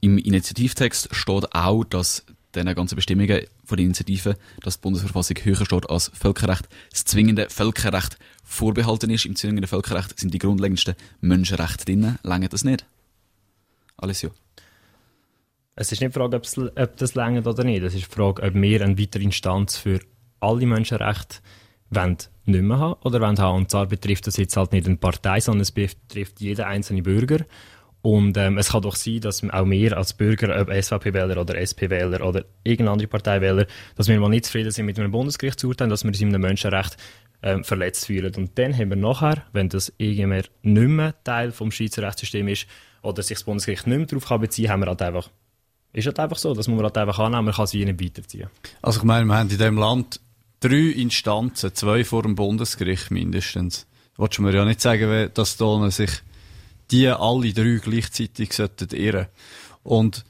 Im 0.00 0.18
Initiativtext 0.18 1.14
steht 1.14 1.54
auch, 1.54 1.84
dass 1.84 2.26
diesen 2.54 2.74
ganzen 2.74 2.96
Bestimmungen 2.96 3.42
von 3.64 3.76
der 3.76 3.84
Initiative, 3.84 4.36
dass 4.60 4.76
die 4.76 4.82
Bundesverfassung 4.82 5.36
höher 5.42 5.64
steht 5.64 5.88
als 5.88 6.10
Völkerrecht, 6.14 6.68
das 6.90 7.04
zwingende 7.04 7.48
Völkerrecht 7.48 8.18
vorbehalten 8.44 9.10
ist. 9.10 9.24
Im 9.24 9.36
zwingenden 9.36 9.66
Völkerrecht 9.66 10.18
sind 10.18 10.34
die 10.34 10.38
grundlegendsten 10.38 10.96
Menschenrechte 11.20 11.84
drin. 11.84 12.18
Länge 12.22 12.48
das 12.48 12.64
nicht? 12.64 12.84
Alessio? 13.96 14.32
Es 15.74 15.90
ist 15.90 16.00
nicht 16.00 16.14
die 16.14 16.18
Frage, 16.18 16.36
ob 16.36 16.96
das 16.96 17.14
längert 17.14 17.46
oder 17.46 17.64
nicht. 17.64 17.82
Es 17.82 17.94
ist 17.94 18.06
die 18.06 18.14
Frage, 18.14 18.42
ob 18.42 18.54
wir 18.54 18.82
eine 18.82 18.98
weitere 18.98 19.22
Instanz 19.22 19.78
für 19.78 20.00
alle 20.40 20.66
Menschenrechte 20.66 21.38
wollen 21.88 22.18
nicht 22.44 22.62
mehr 22.62 22.78
haben 22.78 23.00
oder 23.04 23.20
wollen 23.20 23.38
haben. 23.38 23.56
Und 23.56 23.70
zwar 23.70 23.86
betrifft 23.86 24.26
das 24.26 24.36
jetzt 24.36 24.56
halt 24.56 24.72
nicht 24.72 24.86
eine 24.86 24.96
Partei, 24.96 25.40
sondern 25.40 25.62
es 25.62 25.72
betrifft 25.72 26.40
jeden 26.40 26.64
einzelnen 26.64 27.02
Bürger. 27.02 27.44
Und 28.02 28.36
ähm, 28.36 28.58
es 28.58 28.70
kann 28.70 28.82
doch 28.82 28.96
sein, 28.96 29.20
dass 29.20 29.48
auch 29.48 29.70
wir 29.70 29.96
als 29.96 30.12
Bürger, 30.12 30.60
ob 30.60 30.70
SVP-Wähler 30.70 31.40
oder 31.40 31.56
SP-Wähler 31.56 32.26
oder 32.26 32.44
irgendeine 32.64 32.90
andere 32.90 33.08
Partei-Wähler, 33.08 33.66
dass 33.94 34.08
wir 34.08 34.18
mal 34.18 34.28
nicht 34.28 34.46
zufrieden 34.46 34.72
sind 34.72 34.86
mit 34.86 34.98
einem 34.98 35.12
Bundesgerichtsurteil, 35.12 35.88
dass 35.88 36.02
wir 36.02 36.08
uns 36.08 36.20
in 36.20 36.28
einem 36.28 36.42
Menschenrecht 36.42 36.96
ähm, 37.44 37.62
verletzt 37.62 38.06
fühlen. 38.06 38.34
Und 38.34 38.58
dann 38.58 38.76
haben 38.76 38.90
wir 38.90 38.96
nachher, 38.96 39.44
wenn 39.52 39.68
das 39.68 39.92
irgendwann 39.98 40.42
nicht 40.62 40.88
mehr 40.88 41.14
Teil 41.22 41.52
vom 41.52 41.70
Schweizer 41.70 42.02
Rechtssystem 42.02 42.48
ist 42.48 42.66
oder 43.02 43.22
sich 43.22 43.36
das 43.36 43.44
Bundesgericht 43.44 43.86
nicht 43.86 43.98
mehr 43.98 44.20
darauf 44.20 44.40
beziehen 44.40 44.66
kann, 44.66 44.72
haben 44.72 44.80
wir 44.80 44.88
halt 44.88 45.02
einfach 45.02 45.30
ist 45.92 46.06
halt 46.06 46.18
einfach 46.18 46.38
so, 46.38 46.54
das 46.54 46.68
muss 46.68 46.76
man 46.76 46.84
halt 46.84 46.98
einfach 46.98 47.18
annehmen, 47.18 47.46
man 47.46 47.54
kann 47.54 47.66
sie 47.66 47.84
nicht 47.84 48.02
weiterziehen. 48.02 48.48
Also 48.80 49.00
ich 49.00 49.04
meine, 49.04 49.26
wir 49.26 49.34
haben 49.34 49.50
in 49.50 49.58
diesem 49.58 49.78
Land 49.78 50.20
drei 50.60 50.90
Instanzen, 50.90 51.74
zwei 51.74 52.04
vor 52.04 52.22
dem 52.22 52.34
Bundesgericht 52.34 53.10
mindestens. 53.10 53.86
Wolltest 54.16 54.38
du 54.38 54.42
mir 54.42 54.54
ja 54.54 54.64
nicht 54.64 54.80
sagen, 54.80 55.30
dass 55.34 55.56
da 55.56 55.90
sich 55.90 56.10
die 56.90 57.08
alle 57.08 57.52
drei 57.52 57.80
gleichzeitig 57.82 58.52
sollten 58.52 58.94
irren. 58.94 59.26
Und 59.82 60.24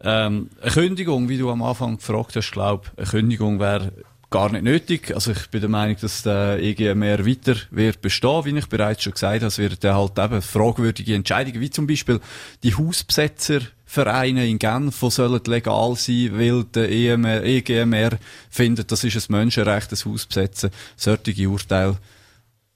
ähm, 0.00 0.50
eine 0.60 0.70
Kündigung, 0.70 1.28
wie 1.28 1.38
du 1.38 1.50
am 1.50 1.62
Anfang 1.62 1.96
gefragt 1.96 2.36
hast, 2.36 2.52
glaube 2.52 2.90
eine 2.96 3.06
Kündigung 3.06 3.58
wäre 3.58 3.92
gar 4.30 4.50
nicht 4.50 4.64
nötig. 4.64 5.14
Also 5.14 5.32
ich 5.32 5.48
bin 5.48 5.60
der 5.60 5.70
Meinung, 5.70 5.96
dass 6.00 6.22
der 6.22 6.58
EGMR 6.60 7.24
weiter 7.24 7.56
wird 7.70 8.02
bestehen, 8.02 8.44
wie 8.44 8.58
ich 8.58 8.68
bereits 8.68 9.02
schon 9.02 9.12
gesagt 9.12 9.36
habe. 9.36 9.46
Es 9.46 9.58
werden 9.58 9.94
halt 9.94 10.18
eben 10.18 10.42
fragwürdige 10.42 11.14
Entscheidungen, 11.14 11.60
wie 11.60 11.70
zum 11.70 11.86
Beispiel 11.86 12.20
die 12.62 12.74
Hausbesetzer 12.74 13.60
Vereine 13.84 14.46
in 14.48 14.58
Genf, 14.58 15.00
die 15.00 15.10
sollen 15.10 15.40
legal 15.46 15.94
sein, 15.96 16.30
weil 16.32 16.64
der 16.64 16.90
EMR, 16.90 17.44
EGMR 17.44 18.18
findet, 18.50 18.90
das 18.90 19.04
ist 19.04 19.16
ein 19.16 19.32
Menschenrecht, 19.32 19.92
das 19.92 20.06
Haus 20.06 20.26
besetzen. 20.26 20.70
Solche 20.96 21.48
Urteile 21.48 21.98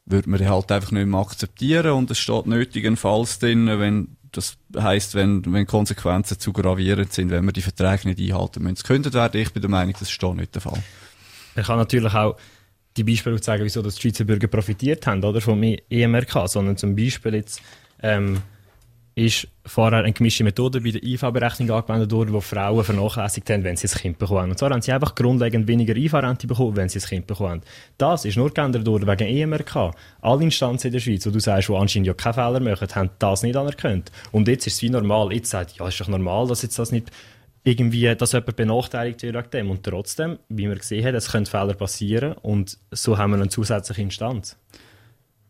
würde 0.05 0.31
man 0.31 0.49
halt 0.49 0.71
einfach 0.73 0.91
nicht 0.91 1.07
mehr 1.07 1.21
akzeptieren 1.21 1.93
und 1.93 2.11
es 2.11 2.19
steht 2.19 2.47
nötigenfalls 2.47 3.39
drin, 3.39 3.67
wenn 3.79 4.17
das 4.33 4.57
heisst, 4.77 5.15
wenn, 5.15 5.43
wenn 5.53 5.67
Konsequenzen 5.67 6.39
zu 6.39 6.53
gravierend 6.53 7.13
sind, 7.13 7.31
wenn 7.31 7.45
wir 7.45 7.53
die 7.53 7.63
Verträge 7.63 8.09
nicht 8.09 8.21
einhalten 8.21 8.63
müssen. 8.63 8.75
Es 8.75 8.85
könnte 8.85 9.13
werden, 9.13 9.41
ich 9.41 9.53
bin 9.53 9.63
der 9.63 9.71
Meinung, 9.71 9.95
das 9.99 10.11
ist 10.11 10.23
nicht 10.23 10.55
der 10.55 10.63
Fall. 10.63 10.83
Man 11.55 11.65
kann 11.65 11.79
natürlich 11.79 12.15
auch 12.15 12.37
die 12.97 13.05
Beispiele 13.05 13.41
zeigen, 13.41 13.65
wieso 13.65 13.83
die 13.83 13.91
Schweizer 13.91 14.25
Bürger 14.25 14.49
profitiert 14.49 15.07
haben, 15.07 15.23
oder, 15.25 15.41
vom 15.41 15.63
EMRK, 15.63 16.49
sondern 16.49 16.77
zum 16.77 16.95
Beispiel 16.95 17.35
jetzt, 17.35 17.63
ähm, 18.03 18.43
ist 19.19 19.49
vorher 19.67 19.99
eine 19.99 20.13
gemischte 20.13 20.45
Methode 20.45 20.81
bei 20.81 20.93
der 20.93 21.03
IV-Berechnung 21.03 21.71
angewendet 21.73 22.13
worden, 22.13 22.33
wo 22.33 22.41
Frauen 22.41 22.85
vernachlässigt 22.85 23.51
haben, 23.51 23.65
wenn 23.65 23.77
sie 23.77 23.89
ein 23.89 24.01
Kind 24.01 24.19
bekommen. 24.19 24.51
Und 24.51 24.59
zwar 24.59 24.71
haben 24.71 24.81
sie 24.81 24.93
einfach 24.93 25.15
grundlegend 25.17 25.67
weniger 25.67 25.97
IV-Rente 25.97 26.47
bekommen, 26.47 26.77
wenn 26.77 26.89
sie 26.89 27.01
ein 27.01 27.05
Kind 27.05 27.27
bekommen. 27.27 27.63
Das 27.99 28.25
ist 28.25 28.37
nur 28.37 28.55
geändert 28.55 28.87
worden 28.87 29.09
wegen 29.09 29.27
EMRK. 29.29 29.93
Alle 30.21 30.45
Instanzen 30.45 30.89
in 30.89 30.93
der 30.93 31.01
Schweiz, 31.01 31.27
wo 31.27 31.31
du 31.31 31.41
sagst, 31.41 31.69
die 31.69 31.75
anscheinend 31.75 32.07
ja 32.07 32.15
keine 32.15 32.35
Fehler 32.35 32.61
machen, 32.61 32.89
haben 32.95 33.11
das 33.19 33.43
nicht 33.43 33.57
anerkannt. 33.57 34.13
Und 34.31 34.47
jetzt 34.47 34.67
ist 34.69 34.75
es 34.75 34.83
wie 34.83 34.91
normal. 34.91 35.33
Jetzt 35.33 35.51
sagt, 35.51 35.79
ja, 35.79 35.89
ist 35.89 36.01
doch 36.01 36.09
normal, 36.09 36.47
dass 36.47 36.63
jetzt 36.63 36.79
das 36.79 36.93
nicht 36.93 37.11
irgendwie, 37.65 38.15
dass 38.15 38.33
jemand 38.33 38.55
benachteiligt 38.57 39.23
wird 39.23 39.35
wegen 39.35 39.51
dem. 39.51 39.71
Und 39.71 39.83
trotzdem, 39.83 40.39
wie 40.49 40.69
wir 40.69 40.77
gesehen 40.77 41.05
haben, 41.05 41.17
es 41.17 41.33
können 41.33 41.47
Fehler 41.47 41.75
passieren 41.75 42.35
und 42.35 42.79
so 42.93 43.19
haben 43.19 43.33
wir 43.33 43.37
eine 43.37 43.49
zusätzliche 43.49 44.03
Instanz. 44.03 44.57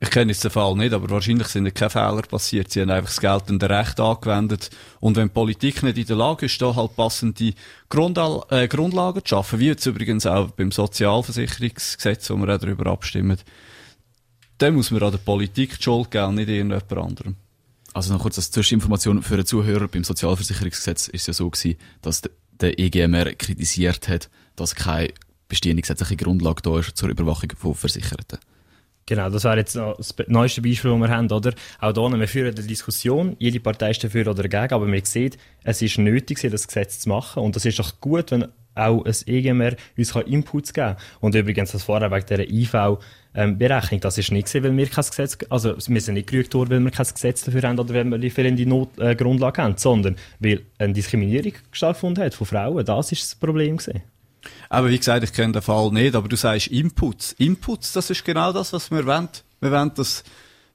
Ich 0.00 0.10
kenne 0.10 0.30
jetzt 0.30 0.44
den 0.44 0.52
Fall 0.52 0.76
nicht, 0.76 0.92
aber 0.92 1.10
wahrscheinlich 1.10 1.48
sind 1.48 1.74
keine 1.74 1.90
Fehler 1.90 2.22
passiert. 2.22 2.70
Sie 2.70 2.80
haben 2.80 2.90
einfach 2.90 3.10
das 3.10 3.20
geltende 3.20 3.68
Recht 3.68 3.98
angewendet. 3.98 4.70
Und 5.00 5.16
wenn 5.16 5.26
die 5.26 5.34
Politik 5.34 5.82
nicht 5.82 5.98
in 5.98 6.06
der 6.06 6.16
Lage 6.16 6.46
ist, 6.46 6.62
da 6.62 6.76
halt 6.76 6.94
passende 6.94 7.52
Grundal 7.88 8.44
äh, 8.50 8.68
Grundlagen 8.68 9.24
zu 9.24 9.30
schaffen, 9.30 9.58
wie 9.58 9.66
jetzt 9.66 9.84
übrigens 9.86 10.24
auch 10.24 10.52
beim 10.52 10.70
Sozialversicherungsgesetz, 10.70 12.30
wo 12.30 12.36
wir 12.36 12.54
auch 12.54 12.60
darüber 12.60 12.92
abstimmen, 12.92 13.38
dann 14.58 14.74
muss 14.74 14.92
man 14.92 15.02
an 15.02 15.10
der 15.10 15.18
Politik 15.18 15.76
die 15.76 15.82
Schuld 15.82 16.12
geben, 16.12 16.36
nicht 16.36 16.48
irgendjemand 16.48 16.92
anderem. 16.92 17.36
Also 17.92 18.12
noch 18.12 18.22
kurz 18.22 18.38
als 18.38 18.52
Zwischeninformation 18.52 19.22
für 19.22 19.36
den 19.36 19.46
Zuhörer. 19.46 19.88
Beim 19.88 20.04
Sozialversicherungsgesetz 20.04 21.08
ist 21.08 21.22
es 21.22 21.26
ja 21.26 21.32
so 21.32 21.50
gewesen, 21.50 21.76
dass 22.02 22.22
der 22.60 22.78
EGMR 22.78 23.34
kritisiert 23.34 24.06
hat, 24.08 24.30
dass 24.54 24.76
keine 24.76 25.12
bestehende 25.48 25.82
gesetzliche 25.82 26.16
Grundlage 26.16 26.62
da 26.62 26.78
ist 26.78 26.96
zur 26.96 27.08
Überwachung 27.08 27.50
von 27.56 27.74
Versicherten. 27.74 28.38
Genau, 29.08 29.30
das 29.30 29.44
wäre 29.44 29.56
jetzt 29.56 29.74
das 29.74 30.14
neueste 30.26 30.60
Beispiel, 30.60 30.90
das 30.90 31.00
wir 31.00 31.08
haben, 31.08 31.32
oder? 31.32 31.54
Auch 31.80 31.94
hier, 31.94 32.20
wir 32.20 32.28
führen 32.28 32.54
eine 32.54 32.66
Diskussion, 32.66 33.36
jede 33.38 33.58
Partei 33.58 33.92
ist 33.92 34.04
dafür 34.04 34.28
oder 34.28 34.42
dagegen, 34.42 34.74
aber 34.74 34.86
man 34.86 35.02
sieht, 35.02 35.38
es 35.64 35.80
ist 35.80 35.96
nötig, 35.96 36.38
das 36.42 36.68
Gesetz 36.68 37.00
zu 37.00 37.08
machen 37.08 37.42
und 37.42 37.56
das 37.56 37.64
ist 37.64 37.78
doch 37.78 38.02
gut, 38.02 38.30
wenn 38.32 38.48
auch 38.74 39.02
ein 39.06 39.14
EGMR 39.24 39.76
uns 39.96 40.14
Inputs 40.14 40.74
geben 40.74 40.88
kann. 40.88 40.96
Und 41.20 41.34
übrigens, 41.34 41.72
das 41.72 41.84
vorher 41.84 42.10
wegen 42.10 42.26
dieser 42.26 42.50
IV-Berechnung, 42.50 43.92
ähm, 43.92 44.00
das 44.00 44.18
ist 44.18 44.30
nicht 44.30 44.54
weil 44.54 44.76
wir 44.76 44.86
kein 44.88 45.04
Gesetz, 45.04 45.38
also 45.48 45.74
wir 45.74 46.00
sind 46.02 46.14
nicht 46.14 46.28
gerügt 46.28 46.52
worden, 46.52 46.70
weil 46.70 46.80
wir 46.80 46.90
kein 46.90 47.06
Gesetz 47.06 47.44
dafür 47.44 47.62
haben 47.62 47.78
oder 47.78 47.94
weil 47.94 48.20
wir 48.20 48.30
fehlende 48.30 48.66
Not, 48.66 48.90
äh, 48.98 49.16
Grundlage 49.16 49.62
haben, 49.62 49.78
sondern 49.78 50.16
weil 50.38 50.60
eine 50.76 50.92
Diskriminierung 50.92 51.54
stattgefunden 51.72 52.22
hat 52.22 52.34
von 52.34 52.46
Frauen, 52.46 52.84
das 52.84 53.10
ist 53.10 53.22
das 53.22 53.34
Problem 53.36 53.78
gewesen. 53.78 54.02
Aber 54.68 54.90
wie 54.90 54.98
gesagt, 54.98 55.24
ich 55.24 55.32
kenne 55.32 55.54
den 55.54 55.62
Fall 55.62 55.90
nicht, 55.92 56.14
aber 56.14 56.28
du 56.28 56.36
sagst 56.36 56.68
Inputs. 56.68 57.32
Inputs, 57.38 57.92
das 57.92 58.10
ist 58.10 58.24
genau 58.24 58.52
das, 58.52 58.72
was 58.72 58.90
wir 58.90 59.06
wollen. 59.06 59.28
Wir 59.60 59.72
wollen 59.72 59.92
das, 59.94 60.24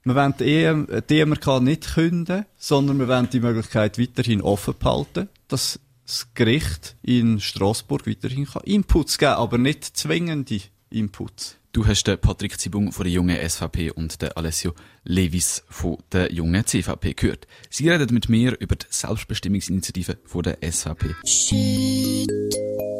wir 0.02 0.14
wollen 0.14 0.34
die, 0.38 0.64
EM, 0.64 0.88
die 1.08 1.20
EMRK 1.20 1.60
nicht 1.60 1.94
künden, 1.94 2.44
sondern 2.56 2.98
wir 2.98 3.08
wollen 3.08 3.30
die 3.30 3.40
Möglichkeit 3.40 3.98
weiterhin 3.98 4.42
offen 4.42 4.74
behalten, 4.78 5.28
dass 5.48 5.78
das 6.04 6.28
Gericht 6.34 6.96
in 7.02 7.40
Straßburg 7.40 8.06
weiterhin 8.06 8.46
kann 8.46 8.62
Inputs 8.64 9.16
geben, 9.16 9.32
aber 9.32 9.58
nicht 9.58 9.96
zwingende 9.96 10.60
Inputs. 10.90 11.56
Du 11.72 11.84
hast 11.86 12.04
den 12.04 12.18
Patrick 12.20 12.60
Zibung 12.60 12.92
von 12.92 13.04
der 13.04 13.12
jungen 13.12 13.36
SVP 13.36 13.90
und 13.90 14.22
den 14.22 14.30
Alessio 14.32 14.74
Levis 15.02 15.64
von 15.68 15.98
der 16.12 16.32
jungen 16.32 16.64
CVP 16.64 17.14
gehört. 17.14 17.48
Sie 17.68 17.88
reden 17.88 18.14
mit 18.14 18.28
mir 18.28 18.56
über 18.60 18.76
die 18.76 18.86
Selbstbestimmungsinitiative 18.88 20.18
von 20.24 20.42
der 20.44 20.58
SVP. 20.62 21.16
Tais-toi. 21.24 22.93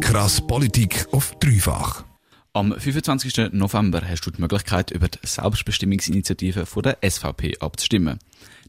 Krass 0.00 0.40
Politik 0.46 1.08
auf 1.10 1.34
dreifach. 1.40 2.04
Am 2.52 2.72
25. 2.72 3.52
November 3.52 4.02
hast 4.08 4.24
du 4.24 4.30
die 4.30 4.40
Möglichkeit, 4.40 4.92
über 4.92 5.08
die 5.08 5.18
Selbstbestimmungsinitiative 5.24 6.64
von 6.64 6.84
der 6.84 6.98
SVP 7.02 7.58
abzustimmen. 7.58 8.20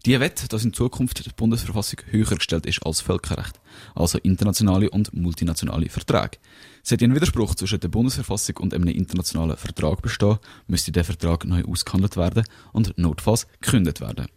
Die 0.07 0.19
wett, 0.19 0.51
dass 0.51 0.65
in 0.65 0.73
Zukunft 0.73 1.23
die 1.23 1.29
Bundesverfassung 1.29 1.99
höher 2.09 2.35
gestellt 2.35 2.65
ist 2.65 2.83
als 2.83 3.01
Völkerrecht, 3.01 3.59
also 3.93 4.17
internationale 4.17 4.89
und 4.89 5.13
multinationale 5.13 5.89
Verträge. 5.89 6.39
Sollte 6.81 7.05
ein 7.05 7.13
Widerspruch 7.13 7.53
zwischen 7.53 7.79
der 7.79 7.89
Bundesverfassung 7.89 8.57
und 8.57 8.73
einem 8.73 8.87
internationalen 8.87 9.57
Vertrag 9.57 10.01
bestehen, 10.01 10.39
müsste 10.65 10.91
der 10.91 11.03
Vertrag 11.03 11.45
neu 11.45 11.63
ausgehandelt 11.65 12.17
werden 12.17 12.45
und 12.73 12.97
notfalls 12.97 13.47
gekündigt 13.61 14.01
werden. 14.01 14.27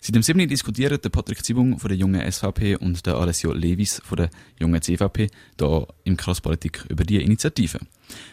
Seit 0.00 0.14
dem 0.14 0.22
7. 0.22 0.48
diskutieren 0.48 0.98
der 1.02 1.10
Patrick 1.10 1.44
Zibung 1.44 1.78
von 1.78 1.88
der 1.88 1.96
jungen 1.96 2.30
SVP 2.30 2.76
und 2.76 3.04
der 3.04 3.16
Alessio 3.16 3.52
Levis 3.52 4.00
von 4.04 4.16
der 4.16 4.30
jungen 4.58 4.80
CVP 4.80 5.28
hier 5.58 5.86
im 6.04 6.16
Krasspolitik 6.16 6.86
über 6.88 7.04
die 7.04 7.22
Initiative. 7.22 7.80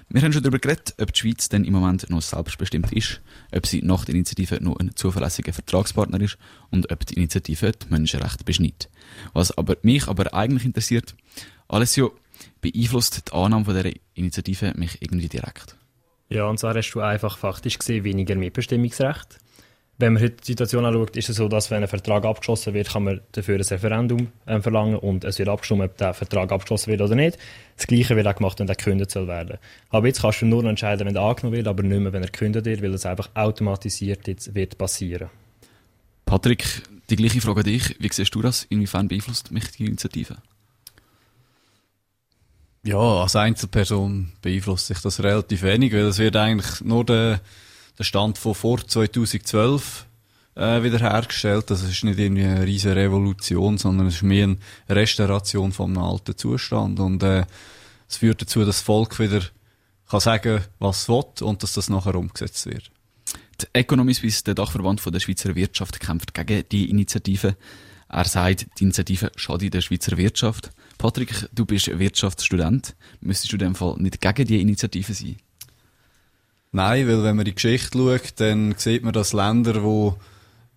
Wir 0.10 0.22
haben 0.22 0.32
schon 0.32 0.44
darüber 0.44 0.60
geredet, 0.60 0.96
ob 0.98 1.12
die 1.12 1.20
Schweiz 1.20 1.50
denn 1.50 1.66
im 1.66 1.74
Moment 1.74 2.10
noch 2.10 2.22
selbstbestimmt 2.22 2.94
ist, 2.94 3.22
ob 3.54 3.68
sie 3.68 3.82
nach 3.82 4.06
der 4.06 4.16
Initiative 4.16 4.64
noch 4.64 4.78
ein 4.78 4.96
zuverlässiger 4.96 5.52
Vertragspartner 5.52 6.22
ist 6.22 6.38
und 6.72 6.92
ob 6.92 7.06
die 7.06 7.16
Initiative 7.16 7.74
die 7.74 7.90
Menschenrechte 7.90 8.44
beschneidet. 8.44 8.90
Was 9.34 9.58
aber 9.58 9.76
mich 9.82 10.08
aber 10.08 10.34
eigentlich 10.34 10.66
interessiert, 10.66 11.16
Alessio, 11.68 12.14
beeinflusst 12.62 13.28
die 13.28 13.34
Annahme 13.34 13.66
dieser 13.66 13.92
Initiative 14.14 14.74
mich 14.78 15.02
irgendwie 15.02 15.28
direkt? 15.28 15.76
Ja, 16.30 16.46
und 16.46 16.60
zwar 16.60 16.76
hast 16.76 16.92
du 16.92 17.02
einfach 17.02 17.38
faktisch 17.38 17.78
gesehen 17.78 18.04
weniger 18.04 18.36
Mitbestimmungsrecht. 18.36 19.40
Wenn 20.00 20.14
man 20.14 20.22
heute 20.22 20.36
die 20.36 20.46
Situation 20.46 20.86
anschaut, 20.86 21.18
ist 21.18 21.30
es 21.30 21.38
so, 21.38 21.48
dass 21.48 21.72
wenn 21.72 21.82
ein 21.82 21.88
Vertrag 21.88 22.24
abgeschlossen 22.24 22.76
wird, 22.76 22.90
kann 22.90 23.04
man 23.04 23.22
dafür 23.32 23.56
ein 23.56 23.62
Referendum 23.62 24.28
ähm, 24.46 24.62
verlangen 24.62 24.96
und 24.96 25.24
es 25.24 25.40
wird 25.40 25.50
abgestimmt, 25.50 25.82
ob 25.82 25.98
der 25.98 26.14
Vertrag 26.14 26.52
abgeschlossen 26.52 26.92
wird 26.92 27.02
oder 27.02 27.16
nicht. 27.16 27.40
Das 27.76 27.88
Gleiche 27.88 28.16
wird 28.16 28.28
auch 28.28 28.36
gemacht, 28.36 28.60
wenn 28.60 28.68
der 28.68 28.76
gekündigt 28.76 29.10
soll 29.10 29.28
werden. 29.28 29.58
Aber 29.90 30.06
jetzt 30.06 30.22
kannst 30.22 30.42
du 30.44 30.46
nur 30.46 30.62
noch 30.62 30.70
entscheiden, 30.70 31.08
wenn 31.08 31.16
er 31.16 31.24
angenommen 31.24 31.58
wird, 31.58 31.68
aber 31.68 31.82
nicht 31.82 32.00
mehr, 32.00 32.14
wenn 32.14 32.22
er 32.22 32.30
gekündigt 32.30 32.66
wird, 32.66 32.84
weil 32.84 32.92
das 32.92 33.08
einfach 33.08 33.30
automatisiert 33.34 34.28
jetzt 34.28 34.54
wird 34.54 34.78
passieren. 34.78 35.30
Patrick, 36.26 36.84
die 37.10 37.16
gleiche 37.16 37.42
Frage 37.42 37.62
an 37.62 37.66
dich. 37.66 37.96
Wie 38.00 38.10
siehst 38.12 38.36
du 38.36 38.42
das? 38.44 38.66
Inwiefern 38.66 39.08
beeinflusst 39.08 39.52
mich 39.52 39.72
die 39.72 39.86
Initiative? 39.86 40.38
Ja, 42.84 43.00
als 43.00 43.36
Einzelperson 43.36 44.32
beeinflusst 44.42 44.88
sich 44.88 45.00
das 45.00 45.24
relativ 45.24 45.64
wenig, 45.64 45.92
weil 45.94 46.06
es 46.06 46.20
wird 46.20 46.36
eigentlich 46.36 46.82
nur 46.82 47.04
der, 47.04 47.42
der 47.98 48.04
Stand 48.04 48.38
von 48.38 48.54
vor 48.54 48.86
2012 48.86 50.06
äh, 50.56 50.84
wiederhergestellt. 50.84 51.70
Das 51.70 51.84
ist 51.84 52.04
nicht 52.04 52.20
irgendwie 52.20 52.46
eine 52.46 52.66
riesige 52.66 52.96
Revolution, 52.96 53.78
sondern 53.78 54.08
es 54.08 54.16
ist 54.16 54.24
mehr 54.24 54.46
eine 54.46 54.58
Restauration 54.90 55.72
vom 55.72 55.98
alten 55.98 56.38
Zustand. 56.38 57.00
Und 57.00 57.24
äh, 57.24 57.46
es 58.10 58.18
führt 58.18 58.42
dazu, 58.42 58.60
dass 58.60 58.78
das 58.78 58.82
Volk 58.82 59.20
wieder 59.20 59.42
kann 60.10 60.20
sagen, 60.22 60.64
was 60.80 61.02
es 61.02 61.10
will 61.10 61.26
und 61.42 61.64
dass 61.64 61.74
das 61.74 61.90
nachher 61.90 62.16
umgesetzt 62.16 62.66
wird. 62.66 62.92
Die 63.62 63.68
Economy 63.74 64.14
Suisse, 64.14 64.44
der 64.44 64.56
Dachverband 64.56 65.02
von 65.02 65.12
der 65.12 65.20
Schweizer 65.20 65.56
Wirtschaft, 65.56 66.00
kämpft 66.00 66.34
gegen 66.34 66.64
die 66.70 66.90
Initiative. 66.90 67.58
Er 68.08 68.26
sagt, 68.26 68.68
die 68.80 68.84
Initiative 68.84 69.32
schadet 69.36 69.74
der 69.74 69.82
Schweizer 69.82 70.16
Wirtschaft. 70.16 70.72
Patrick, 70.98 71.50
du 71.54 71.66
bist 71.66 71.88
Wirtschaftsstudent. 72.00 72.96
Müsstest 73.20 73.52
du 73.52 73.58
in 73.58 73.60
dem 73.60 73.76
Fall 73.76 73.98
nicht 73.98 74.22
gegen 74.22 74.48
die 74.48 74.62
Initiative 74.62 75.14
sein? 75.14 75.36
Nein, 76.78 77.08
weil 77.08 77.24
wenn 77.24 77.36
man 77.36 77.40
in 77.40 77.46
die 77.46 77.56
Geschichte 77.56 77.98
schaut, 77.98 78.34
dann 78.40 78.76
sieht 78.78 79.04
man, 79.04 79.12
dass 79.12 79.34
Länder, 79.34 79.74
die 79.74 80.12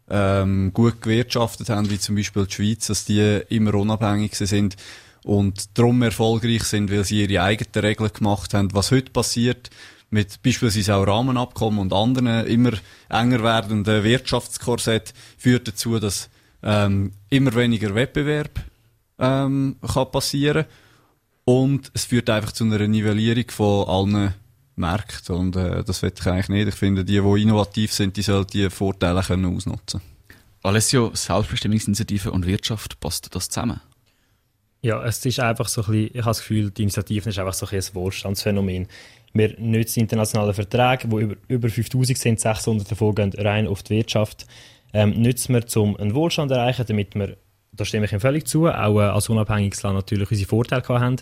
ähm, 0.08 0.70
gut 0.72 1.02
gewirtschaftet 1.02 1.68
haben, 1.68 1.90
wie 1.90 1.98
zum 1.98 2.16
Beispiel 2.16 2.46
die 2.46 2.54
Schweiz, 2.54 2.86
dass 2.86 3.04
die 3.04 3.42
immer 3.50 3.74
unabhängig 3.74 4.34
sind 4.34 4.76
und 5.24 5.76
darum 5.76 6.00
erfolgreich 6.00 6.64
sind, 6.64 6.90
weil 6.90 7.04
sie 7.04 7.24
ihre 7.24 7.42
eigenen 7.42 7.84
Regeln 7.84 8.10
gemacht 8.14 8.54
haben. 8.54 8.72
Was 8.72 8.90
heute 8.92 9.10
passiert, 9.10 9.68
mit 10.08 10.40
beispielsweise 10.42 10.94
auch 10.96 11.06
Rahmenabkommen 11.06 11.78
und 11.78 11.92
anderen 11.92 12.46
immer 12.46 12.72
enger 13.10 13.42
werdenden 13.42 14.02
Wirtschaftskorsett, 14.02 15.12
führt 15.36 15.68
dazu, 15.68 15.98
dass 15.98 16.30
ähm, 16.62 17.12
immer 17.28 17.54
weniger 17.54 17.94
Wettbewerb 17.94 18.64
ähm, 19.18 19.76
kann 19.86 20.10
passieren 20.10 20.64
und 21.44 21.90
es 21.92 22.06
führt 22.06 22.30
einfach 22.30 22.52
zu 22.52 22.64
einer 22.64 22.88
Nivellierung 22.88 23.50
von 23.50 23.86
allen 23.86 24.34
Märkten 24.80 25.36
und 25.36 25.56
äh, 25.56 25.84
das 25.84 26.02
will 26.02 26.12
ich 26.18 26.26
eigentlich 26.26 26.48
nicht. 26.48 26.68
Ich 26.68 26.74
finde, 26.74 27.04
die, 27.04 27.20
die 27.20 27.42
innovativ 27.42 27.92
sind, 27.92 28.16
die 28.16 28.22
sollten 28.22 28.52
die 28.52 28.70
Vorteile 28.70 29.22
können 29.22 29.56
ausnutzen. 29.56 30.00
Alessio, 30.62 31.10
Selbstbestimmungsinitiative 31.14 32.30
und 32.30 32.46
Wirtschaft, 32.46 33.00
passt 33.00 33.34
das 33.34 33.48
zusammen? 33.48 33.80
Ja, 34.82 35.04
es 35.04 35.24
ist 35.24 35.40
einfach 35.40 35.68
so 35.68 35.82
ein 35.82 35.90
bisschen, 35.90 36.06
ich 36.06 36.20
habe 36.20 36.30
das 36.30 36.40
Gefühl, 36.40 36.70
die 36.70 36.82
Initiative 36.82 37.28
ist 37.28 37.38
einfach 37.38 37.54
so 37.54 37.66
ein, 37.66 37.70
bisschen 37.70 37.92
ein 37.92 38.02
Wohlstandsphänomen. 38.02 38.88
Wir 39.32 39.54
nutzen 39.58 40.00
internationale 40.00 40.54
Verträge, 40.54 41.08
die 41.08 41.16
über, 41.16 41.36
über 41.48 41.68
5000 41.68 42.18
sind, 42.18 42.40
600 42.40 42.90
davon 42.90 43.14
gehen 43.14 43.32
rein 43.38 43.66
auf 43.68 43.82
die 43.82 43.96
Wirtschaft. 43.96 44.46
Ähm, 44.92 45.22
nutzen 45.22 45.54
wir, 45.54 45.82
um 45.82 45.96
einen 45.96 46.14
Wohlstand 46.14 46.50
zu 46.50 46.56
erreichen, 46.56 46.84
damit 46.88 47.14
wir, 47.14 47.36
da 47.72 47.84
stimme 47.84 48.06
ich 48.06 48.12
ihm 48.12 48.20
völlig 48.20 48.46
zu, 48.46 48.66
auch 48.68 48.98
äh, 48.98 49.02
als 49.02 49.28
unabhängiges 49.28 49.82
Land 49.82 49.96
natürlich 49.96 50.30
unsere 50.30 50.48
Vorteile 50.48 50.82
haben. 50.88 51.16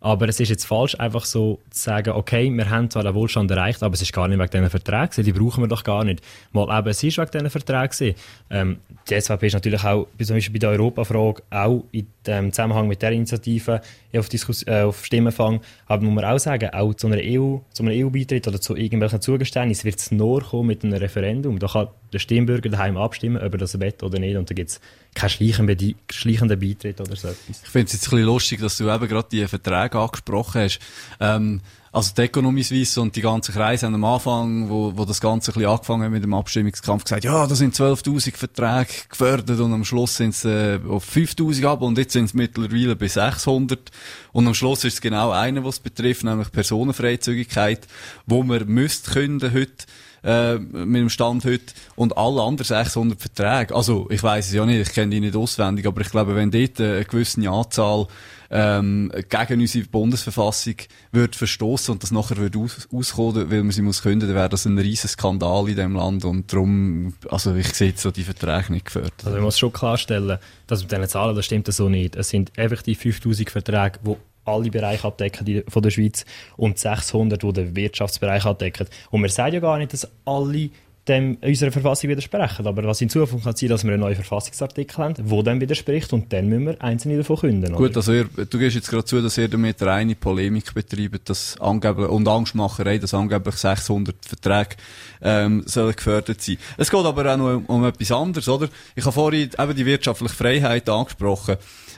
Aber 0.00 0.28
es 0.28 0.38
ist 0.38 0.50
jetzt 0.50 0.66
falsch, 0.66 0.94
einfach 1.00 1.24
so 1.24 1.58
zu 1.70 1.82
sagen, 1.84 2.10
okay, 2.10 2.50
wir 2.50 2.68
haben 2.68 2.90
zwar 2.90 3.02
den 3.02 3.14
Wohlstand 3.14 3.50
erreicht, 3.50 3.82
aber 3.82 3.94
es 3.94 4.02
ist 4.02 4.12
gar 4.12 4.28
nicht 4.28 4.38
wegen 4.38 4.50
diesen 4.50 4.70
Verträgen, 4.70 5.24
die 5.24 5.32
brauchen 5.32 5.64
wir 5.64 5.68
doch 5.68 5.82
gar 5.84 6.04
nicht. 6.04 6.20
Mal 6.52 6.78
eben, 6.78 6.88
es 6.88 7.02
ist 7.02 7.16
wegen 7.18 7.30
diesen 7.30 7.50
Verträgen. 7.50 8.14
Ähm, 8.50 8.78
die 9.08 9.20
SVP 9.20 9.46
ist 9.46 9.54
natürlich 9.54 9.82
auch, 9.84 10.06
zum 10.22 10.36
Beispiel 10.36 10.52
bei 10.52 10.58
der 10.58 10.70
Europafrage, 10.70 11.42
auch 11.50 11.84
in 11.92 12.06
dem 12.26 12.52
Zusammenhang 12.52 12.88
mit 12.88 13.00
der 13.00 13.12
Initiative 13.12 13.80
auf, 14.14 14.28
Diskus 14.28 14.66
äh, 14.66 14.82
auf 14.82 15.04
Stimmenfang, 15.04 15.60
aber 15.86 16.02
muss 16.02 16.14
man 16.14 16.24
auch 16.24 16.38
sagen, 16.38 16.70
auch 16.70 16.92
zu 16.94 17.06
einer 17.06 17.18
EU, 17.22 17.58
zu 17.72 17.82
einem 17.82 18.06
EU-Beitritt 18.06 18.46
oder 18.48 18.60
zu 18.60 18.76
irgendwelchen 18.76 19.20
Zugeständnissen 19.20 19.84
wird 19.84 19.98
es 19.98 20.10
nur 20.10 20.42
kommen 20.42 20.68
mit 20.68 20.84
einem 20.84 20.94
Referendum. 20.94 21.58
Da 21.58 21.68
kann 21.68 21.88
der 22.12 22.18
Stimmbürger 22.18 22.68
daheim 22.68 22.96
abstimmen, 22.96 23.42
ob 23.42 23.52
er 23.52 23.58
das 23.58 23.78
will 23.78 23.94
oder 24.02 24.18
nicht, 24.18 24.36
und 24.36 24.48
da 24.48 24.54
gibt 24.54 24.70
es 24.70 24.80
keinen 25.14 25.30
schleichenden, 25.30 25.94
schleichenden 26.10 26.58
Beitritt 26.58 27.00
oder 27.00 27.16
so 27.16 27.28
etwas. 27.28 27.62
Ich 27.62 27.68
finde 27.68 27.86
es 27.86 27.92
jetzt 27.94 28.06
ein 28.06 28.10
bisschen 28.10 28.26
lustig, 28.26 28.60
dass 28.60 28.76
du 28.76 28.88
eben 28.88 29.08
gerade 29.08 29.28
die 29.30 29.46
Verträge 29.46 29.98
angesprochen 29.98 30.62
hast. 30.62 30.78
Ähm, 31.20 31.60
also 31.96 32.12
die 32.14 32.22
Economy 32.22 32.62
Suisse 32.62 33.00
und 33.00 33.16
die 33.16 33.22
ganzen 33.22 33.54
Kreise 33.54 33.86
haben 33.86 33.94
am 33.94 34.04
Anfang, 34.04 34.68
wo, 34.68 34.92
wo 34.94 35.06
das 35.06 35.18
Ganze 35.18 35.50
ein 35.50 35.54
bisschen 35.54 35.70
angefangen 35.70 36.02
hat 36.02 36.10
mit 36.10 36.22
dem 36.22 36.34
Abstimmungskampf, 36.34 37.04
gesagt, 37.04 37.24
ja, 37.24 37.46
da 37.46 37.54
sind 37.54 37.74
12'000 37.74 38.36
Verträge 38.36 39.08
gefördert 39.08 39.58
und 39.60 39.72
am 39.72 39.82
Schluss 39.82 40.18
sind 40.18 40.34
es 40.34 40.44
äh, 40.44 40.78
auf 40.86 41.08
5'000 41.08 41.64
ab 41.64 41.80
und 41.80 41.96
jetzt 41.96 42.12
sind 42.12 42.26
es 42.26 42.34
mittlerweile 42.34 42.96
bei 42.96 43.08
600 43.08 43.90
und 44.32 44.46
am 44.46 44.52
Schluss 44.52 44.84
ist 44.84 44.94
es 44.94 45.00
genau 45.00 45.30
einer, 45.30 45.64
was 45.64 45.78
betrifft, 45.78 46.24
nämlich 46.24 46.52
Personenfreizügigkeit, 46.52 47.86
wo 48.26 48.42
man 48.42 48.66
müsste 48.66 49.12
können 49.12 49.40
heute 49.40 49.86
äh, 50.26 50.58
mit 50.58 51.00
dem 51.00 51.08
Stand 51.08 51.44
heute 51.44 51.72
und 51.94 52.16
alle 52.16 52.42
anderen 52.42 52.66
600 52.66 53.18
Verträge. 53.20 53.74
Also, 53.74 54.08
ich 54.10 54.22
weiß 54.22 54.48
es 54.48 54.52
ja 54.52 54.66
nicht, 54.66 54.88
ich 54.88 54.92
kenne 54.92 55.10
die 55.10 55.20
nicht 55.20 55.36
auswendig, 55.36 55.86
aber 55.86 56.00
ich 56.00 56.10
glaube, 56.10 56.34
wenn 56.34 56.50
dort 56.50 56.80
eine 56.80 57.04
gewisse 57.04 57.48
Anzahl 57.48 58.08
ähm, 58.50 59.12
gegen 59.28 59.60
unsere 59.60 59.86
Bundesverfassung 59.86 60.74
wird 61.12 61.36
verstoßen 61.36 61.92
und 61.92 62.02
das 62.02 62.10
nachher 62.10 62.36
wird 62.36 62.56
aus 62.56 62.88
auskommen, 62.92 63.50
weil 63.50 63.62
man 63.62 63.72
sie 63.72 63.82
muss 63.82 64.02
können, 64.02 64.20
dann 64.20 64.34
wäre 64.34 64.48
das 64.48 64.66
ein 64.66 64.78
riesen 64.78 65.08
Skandal 65.08 65.68
in 65.68 65.76
dem 65.76 65.94
Land 65.94 66.24
und 66.24 66.52
darum, 66.52 67.14
also 67.28 67.54
ich 67.54 67.72
sehe 67.74 67.88
jetzt 67.90 68.02
so 68.02 68.10
die 68.10 68.24
Verträge 68.24 68.72
nicht 68.72 68.86
gefördert. 68.86 69.14
Also 69.18 69.36
man 69.36 69.42
muss 69.44 69.58
schon 69.58 69.72
klarstellen, 69.72 70.38
dass 70.66 70.82
mit 70.82 70.90
diesen 70.90 71.08
Zahlen, 71.08 71.36
das 71.36 71.44
stimmt 71.44 71.72
so 71.72 71.88
nicht. 71.88 72.16
Es 72.16 72.28
sind 72.28 72.56
effektiv 72.58 73.00
5000 73.00 73.50
Verträge, 73.50 73.98
die 74.04 74.16
alle 74.46 74.70
Bereiche 74.70 75.06
abdecken 75.06 75.44
die, 75.44 75.64
von 75.68 75.82
der 75.82 75.90
Schweiz 75.90 76.24
und 76.56 76.78
600, 76.78 77.42
die 77.42 77.52
den 77.52 77.76
Wirtschaftsbereich 77.76 78.44
abdecken. 78.44 78.86
Und 79.10 79.22
wir 79.22 79.28
sagen 79.28 79.54
ja 79.54 79.60
gar 79.60 79.78
nicht, 79.78 79.92
dass 79.92 80.08
alle 80.24 80.70
dem 81.08 81.38
unserer 81.40 81.70
Verfassung 81.70 82.10
widersprechen. 82.10 82.66
Aber 82.66 82.84
was 82.84 83.00
in 83.00 83.08
Zukunft 83.08 83.44
kann 83.44 83.56
sein, 83.56 83.68
dass 83.68 83.84
wir 83.84 83.92
einen 83.92 84.00
neuen 84.00 84.14
Verfassungsartikel 84.14 84.96
haben, 84.98 85.14
der 85.14 85.42
dem 85.42 85.60
widerspricht 85.60 86.12
und 86.12 86.32
dann 86.32 86.48
müssen 86.48 86.66
wir 86.66 86.82
einzelne 86.82 87.18
davon 87.18 87.36
künden. 87.36 87.74
Oder? 87.74 87.76
Gut, 87.76 87.96
also 87.96 88.12
ihr, 88.12 88.24
du 88.24 88.58
gehst 88.58 88.76
jetzt 88.76 88.90
gerade 88.90 89.04
zu, 89.04 89.20
dass 89.20 89.38
ihr 89.38 89.48
damit 89.48 89.80
reine 89.82 90.14
Polemik 90.14 90.74
betreibt 90.74 91.28
dass 91.28 91.60
angeblich, 91.60 92.08
und 92.08 92.26
Angstmacherei, 92.26 92.98
dass 92.98 93.14
angeblich 93.14 93.56
600 93.56 94.16
Verträge 94.24 94.76
ähm, 95.22 95.62
sollen 95.66 95.94
gefördert 95.94 96.40
sein. 96.40 96.58
Es 96.76 96.90
geht 96.90 97.04
aber 97.04 97.32
auch 97.32 97.36
noch 97.36 97.54
um, 97.56 97.66
um 97.66 97.84
etwas 97.84 98.12
anderes, 98.12 98.48
oder? 98.48 98.68
Ich 98.94 99.04
habe 99.04 99.12
vorhin 99.12 99.50
eben 99.58 99.74
die 99.74 99.86
wirtschaftliche 99.86 100.34
Freiheit 100.34 100.88
angesprochen 100.88 101.56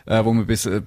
äh, 0.08 0.24
wo 0.24 0.32
wir 0.32 0.44
bis, 0.44 0.66
äh, 0.66 0.82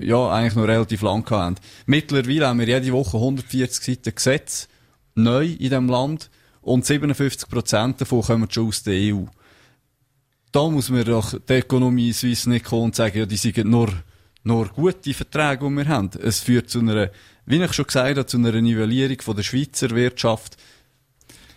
ja, 0.00 0.30
eigentlich 0.30 0.54
noch 0.54 0.68
relativ 0.68 1.02
lang 1.02 1.28
hatten. 1.30 1.56
Mittlerweile 1.86 2.48
haben 2.48 2.60
wir 2.60 2.66
jede 2.66 2.92
Woche 2.92 3.16
140 3.16 3.84
Seiten 3.84 4.14
Gesetz, 4.14 4.68
neu 5.14 5.46
in 5.46 5.58
diesem 5.58 5.88
Land, 5.88 6.30
und 6.62 6.84
57% 6.84 7.98
davon 7.98 8.22
kommen 8.22 8.50
schon 8.50 8.68
aus 8.68 8.82
der 8.82 9.14
EU. 9.14 9.24
Da 10.50 10.68
muss 10.68 10.90
man 10.90 11.04
doch 11.04 11.38
die 11.38 11.54
Ökonomie 11.54 12.12
Suisse 12.12 12.48
nicht 12.48 12.64
kommen 12.64 12.84
und 12.84 12.96
sagen, 12.96 13.18
ja, 13.18 13.26
die 13.26 13.36
sind 13.36 13.64
nur 13.64 13.92
nur 14.48 14.68
gute 14.68 15.14
Verträge, 15.14 15.68
die 15.68 15.76
wir 15.76 15.88
haben. 15.88 16.10
Es 16.22 16.40
führt 16.40 16.70
zu 16.70 16.80
einer, 16.80 17.10
wie 17.46 17.62
ich 17.62 17.72
schon 17.72 17.86
gesagt 17.86 18.16
habe, 18.16 18.26
zu 18.26 18.38
einer 18.38 18.52
Nivellierung 18.60 19.20
von 19.20 19.36
der 19.36 19.42
Schweizer 19.42 19.90
Wirtschaft. 19.90 20.56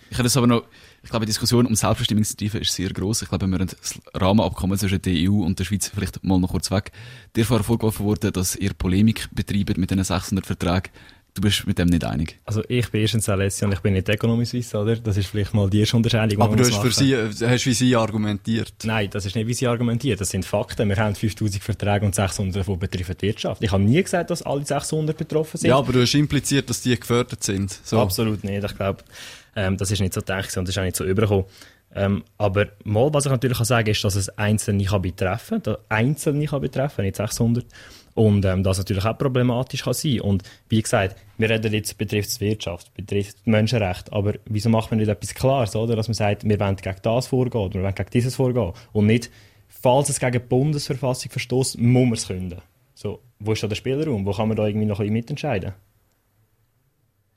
Ich 0.10 0.18
habe 0.18 0.24
das 0.24 0.36
aber 0.36 0.48
noch, 0.48 0.64
ich 1.02 1.10
glaube, 1.10 1.26
die 1.26 1.30
Diskussion 1.30 1.66
um 1.66 1.74
Selbstbestimmungsinitiative 1.74 2.60
ist 2.60 2.74
sehr 2.74 2.90
groß. 2.90 3.24
Ich 3.24 3.30
glaube, 3.30 3.48
wir 3.48 3.60
haben 3.60 3.68
das 3.68 4.00
Rahmenabkommen 4.14 4.78
zwischen 4.78 5.02
der 5.02 5.14
EU 5.16 5.44
und 5.44 5.58
der 5.58 5.64
Schweiz 5.64 5.88
vielleicht 5.88 6.24
mal 6.24 6.38
noch 6.38 6.52
kurz 6.52 6.70
weg. 6.70 6.92
Dir 7.36 7.46
vorher 7.46 7.64
vorgeworfen 7.64 8.06
worden, 8.06 8.34
dass 8.34 8.56
ihr 8.56 8.74
Polemik 8.74 9.30
betreibt 9.32 9.78
mit 9.78 9.90
diesen 9.90 10.04
600 10.04 10.46
Verträgen. 10.46 10.92
Du 11.34 11.42
bist 11.42 11.66
mit 11.66 11.78
dem 11.78 11.88
nicht 11.88 12.04
einig. 12.04 12.40
Also 12.44 12.62
ich 12.68 12.92
bin 12.92 13.02
erstens 13.02 13.30
Alessia 13.30 13.66
und 13.66 13.74
ich 13.74 13.80
bin 13.80 13.94
nicht 13.94 14.10
Economy 14.10 14.46
Suisse, 14.46 14.78
oder? 14.78 14.98
Das 14.98 15.16
ist 15.16 15.28
vielleicht 15.28 15.54
mal 15.54 15.70
die 15.70 15.80
erste 15.80 15.96
Unterscheidung, 15.96 16.42
Aber 16.42 16.58
du 16.58 16.64
hast, 16.64 16.76
für 16.76 16.92
sie, 16.92 17.16
hast 17.16 17.66
wie 17.66 17.74
sie 17.74 17.96
argumentiert. 17.96 18.74
Nein, 18.84 19.10
das 19.10 19.26
ist 19.26 19.36
nicht, 19.36 19.48
wie 19.48 19.54
sie 19.54 19.66
argumentiert. 19.66 20.20
Das 20.20 20.30
sind 20.30 20.44
Fakten. 20.44 20.90
Wir 20.90 20.98
haben 20.98 21.16
5000 21.16 21.64
Verträge 21.64 22.06
und 22.06 22.14
600 22.14 22.58
davon 22.58 22.78
betreffen 22.78 23.16
die 23.22 23.28
Wirtschaft. 23.28 23.64
Ich 23.64 23.72
habe 23.72 23.82
nie 23.82 24.04
gesagt, 24.04 24.30
dass 24.30 24.42
alle 24.42 24.66
600 24.66 25.16
betroffen 25.16 25.58
sind. 25.58 25.70
Ja, 25.70 25.78
aber 25.78 25.94
du 25.94 26.02
hast 26.02 26.14
impliziert, 26.16 26.70
dass 26.70 26.82
die 26.82 27.00
gefördert 27.00 27.44
sind. 27.44 27.80
So. 27.84 28.00
Absolut 28.00 28.44
nicht. 28.44 28.64
Ich 28.66 28.76
glaube, 28.76 29.02
ähm, 29.56 29.78
das 29.78 29.90
ist 29.90 30.02
nicht 30.02 30.14
so 30.14 30.20
gedacht 30.20 30.56
und 30.58 30.68
das 30.68 30.76
ist 30.76 30.80
auch 30.80 30.84
nicht 30.84 30.98
so 30.98 31.06
übergekommen. 31.06 31.46
Ähm, 31.94 32.24
aber 32.38 32.68
mal, 32.84 33.14
was 33.14 33.26
ich 33.26 33.32
natürlich 33.32 33.58
kann 33.58 33.66
sagen 33.66 33.90
ist, 33.90 34.04
dass 34.04 34.16
es 34.16 34.30
Einzelne 34.38 34.84
kann 34.84 35.02
betreffen 35.02 35.62
kann. 35.62 35.78
Einzelne 35.90 36.46
kann 36.46 36.62
betreffen, 36.62 37.04
nicht 37.04 37.18
600. 37.18 37.66
Und 38.14 38.46
ähm, 38.46 38.64
das 38.64 38.78
natürlich 38.78 39.06
auch 39.06 39.18
problematisch 39.18 39.84
kann 39.84 39.94
sein. 39.94 40.22
Und 40.22 40.44
wie 40.70 40.82
gesagt, 40.82 41.16
wir 41.38 41.50
reden 41.50 41.74
jetzt, 41.74 41.98
betrifft 41.98 42.40
Wirtschaft, 42.42 42.94
betrifft 42.94 43.46
die 43.46 43.50
Menschenrechte. 43.50 44.12
Aber 44.12 44.34
wieso 44.46 44.70
macht 44.70 44.92
man 44.92 45.00
nicht 45.00 45.10
etwas 45.10 45.34
Klares, 45.34 45.76
oder? 45.76 45.96
Dass 45.96 46.08
man 46.08 46.16
sagt, 46.16 46.48
wir 46.48 46.60
wollen 46.60 46.76
gegen 46.76 46.98
das 47.02 47.28
vorgehen 47.28 47.62
oder 47.62 47.76
wir 47.76 47.84
wollen 47.84 47.96
gegen 47.96 48.10
dieses 48.12 48.36
vorgehen. 48.36 48.74
Und 48.92 49.06
nicht, 49.08 49.30
falls 49.68 50.10
es 50.10 50.20
gegen 50.20 50.34
die 50.34 50.40
Bundesverfassung 50.40 51.32
verstößt, 51.32 51.80
muss 51.80 52.04
man 52.04 52.14
es 52.14 52.28
künden. 52.28 52.62
So, 52.94 53.22
wo 53.40 53.54
ist 53.54 53.64
da 53.64 53.68
der 53.68 53.76
Spielraum? 53.76 54.26
Wo 54.26 54.32
kann 54.32 54.48
man 54.48 54.58
da 54.58 54.68
irgendwie 54.68 54.86
noch 54.86 55.00
ein 55.00 55.06
bisschen 55.06 55.14
mitentscheiden? 55.14 55.74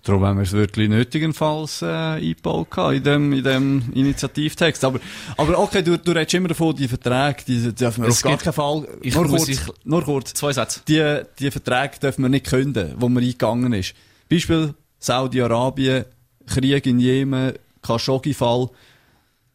Darum 0.05 0.25
haben 0.25 0.37
wir 0.37 0.43
es 0.43 0.53
wirklich 0.53 0.89
nötigenfalls 0.91 1.81
äh, 1.81 1.87
eingebaut 1.87 2.69
in 2.93 3.03
dem, 3.03 3.33
in 3.33 3.43
dem 3.43 3.83
Initiativtext. 3.95 4.85
Aber, 4.85 5.01
aber 5.37 5.59
okay, 5.59 5.83
du, 5.83 5.97
du 5.99 6.13
redest 6.13 6.35
immer 6.35 6.49
davon, 6.49 6.77
die 6.77 6.89
Verträge, 6.89 7.39
die 7.47 7.75
dürfen 7.75 8.03
wir 8.05 8.11
Es 8.11 8.17
auf 8.25 8.31
gar 8.31 8.37
keinen 8.39 8.53
Fall... 8.53 8.87
Ich 9.01 9.15
nur, 9.15 9.27
kurz, 9.27 9.49
ich- 9.49 9.61
nur 9.85 10.03
kurz. 10.05 10.35
Zwei 10.35 10.53
Sätze. 10.53 10.81
Die, 10.87 11.23
die 11.39 11.51
Verträge 11.51 11.99
dürfen 12.01 12.23
wir 12.23 12.29
nicht 12.29 12.47
künden, 12.47 12.93
wo 12.99 13.09
man 13.09 13.23
eingegangen 13.23 13.73
ist. 13.73 13.95
Beispiel 14.31 14.75
Saudi-Arabien, 14.99 16.05
Krieg 16.47 16.87
in 16.87 16.99
Jemen, 16.99 17.55
Khashoggi-Fall. 17.83 18.69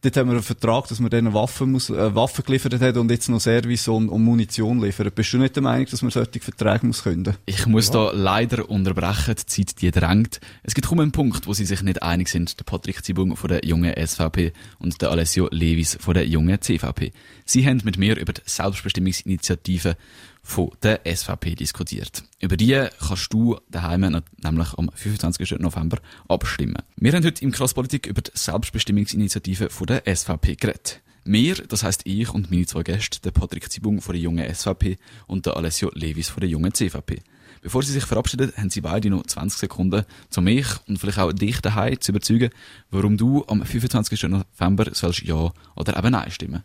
Dort 0.02 0.16
haben 0.16 0.28
wir 0.28 0.34
einen 0.34 0.42
Vertrag, 0.42 0.88
dass 0.88 0.98
man 0.98 1.10
denen 1.10 1.34
Waffen, 1.34 1.72
muss, 1.72 1.90
äh, 1.90 2.14
Waffen 2.14 2.42
geliefert 2.44 2.80
hat 2.80 2.96
und 2.96 3.10
jetzt 3.10 3.28
noch 3.28 3.38
Service 3.38 3.86
und, 3.86 4.08
und 4.08 4.24
Munition 4.24 4.80
liefern. 4.80 5.10
Bist 5.14 5.34
du 5.34 5.38
nicht 5.38 5.56
der 5.56 5.62
Meinung, 5.62 5.86
dass 5.90 6.00
man 6.00 6.10
solche 6.10 6.40
Verträge 6.40 6.86
muss 6.86 7.02
künden? 7.02 7.36
Ich 7.44 7.66
muss 7.66 7.90
da 7.90 8.10
leider 8.10 8.70
unterbrechen, 8.70 9.34
die 9.38 9.46
Zeit 9.46 9.82
die 9.82 9.90
drängt. 9.90 10.40
Es 10.62 10.74
gibt 10.74 10.88
kaum 10.88 11.00
einen 11.00 11.12
Punkt, 11.12 11.46
wo 11.46 11.52
sie 11.52 11.66
sich 11.66 11.82
nicht 11.82 12.02
einig 12.02 12.28
sind, 12.28 12.58
der 12.58 12.64
Patrick 12.64 13.04
Zibung 13.04 13.36
von 13.36 13.50
der 13.50 13.66
jungen 13.66 13.94
SVP 13.94 14.54
und 14.78 15.02
der 15.02 15.10
Alessio 15.10 15.48
Levis 15.50 15.98
von 16.00 16.14
der 16.14 16.26
jungen 16.26 16.62
CVP. 16.62 17.12
Sie 17.44 17.66
haben 17.66 17.82
mit 17.84 17.98
mir 17.98 18.18
über 18.18 18.32
die 18.32 18.40
Selbstbestimmungsinitiative 18.46 19.96
von 20.42 20.70
der 20.82 21.00
SVP 21.04 21.54
diskutiert. 21.54 22.24
Über 22.40 22.56
die 22.56 22.88
kannst 22.98 23.32
du 23.32 23.58
daheim 23.68 24.22
nämlich 24.42 24.74
am 24.74 24.90
25. 24.94 25.58
November 25.58 25.98
abstimmen. 26.28 26.82
Wir 26.96 27.12
haben 27.12 27.24
heute 27.24 27.44
im 27.44 27.52
Crosspolitik 27.52 28.06
über 28.06 28.22
die 28.22 28.32
Selbstbestimmungsinitiative 28.34 29.70
von 29.70 29.86
der 29.86 30.02
SVP 30.06 30.56
geredet. 30.56 31.02
Wir, 31.24 31.54
das 31.54 31.82
heisst 31.82 32.02
ich 32.06 32.32
und 32.32 32.50
meine 32.50 32.66
zwei 32.66 32.82
Gäste, 32.82 33.20
der 33.20 33.30
Patrick 33.30 33.70
Zibung 33.70 34.00
von 34.00 34.14
der 34.14 34.22
jungen 34.22 34.54
SVP 34.54 34.98
und 35.26 35.46
der 35.46 35.56
Alessio 35.56 35.90
Levis 35.94 36.30
von 36.30 36.40
der 36.40 36.48
jungen 36.48 36.72
CVP. 36.72 37.22
Bevor 37.62 37.82
sie 37.82 37.92
sich 37.92 38.04
verabschieden, 38.04 38.52
haben 38.56 38.70
sie 38.70 38.80
beide 38.80 39.10
noch 39.10 39.26
20 39.26 39.60
Sekunden, 39.60 40.04
um 40.34 40.44
mich 40.44 40.66
und 40.88 40.98
vielleicht 40.98 41.18
auch 41.18 41.32
dich 41.32 41.60
daheim 41.60 42.00
zu 42.00 42.12
überzeugen, 42.12 42.50
warum 42.90 43.18
du 43.18 43.44
am 43.48 43.64
25. 43.64 44.22
November 44.24 44.86
sollst 44.94 45.22
Ja 45.22 45.52
oder 45.76 45.96
eben 45.98 46.12
Nein 46.12 46.30
stimmen. 46.30 46.62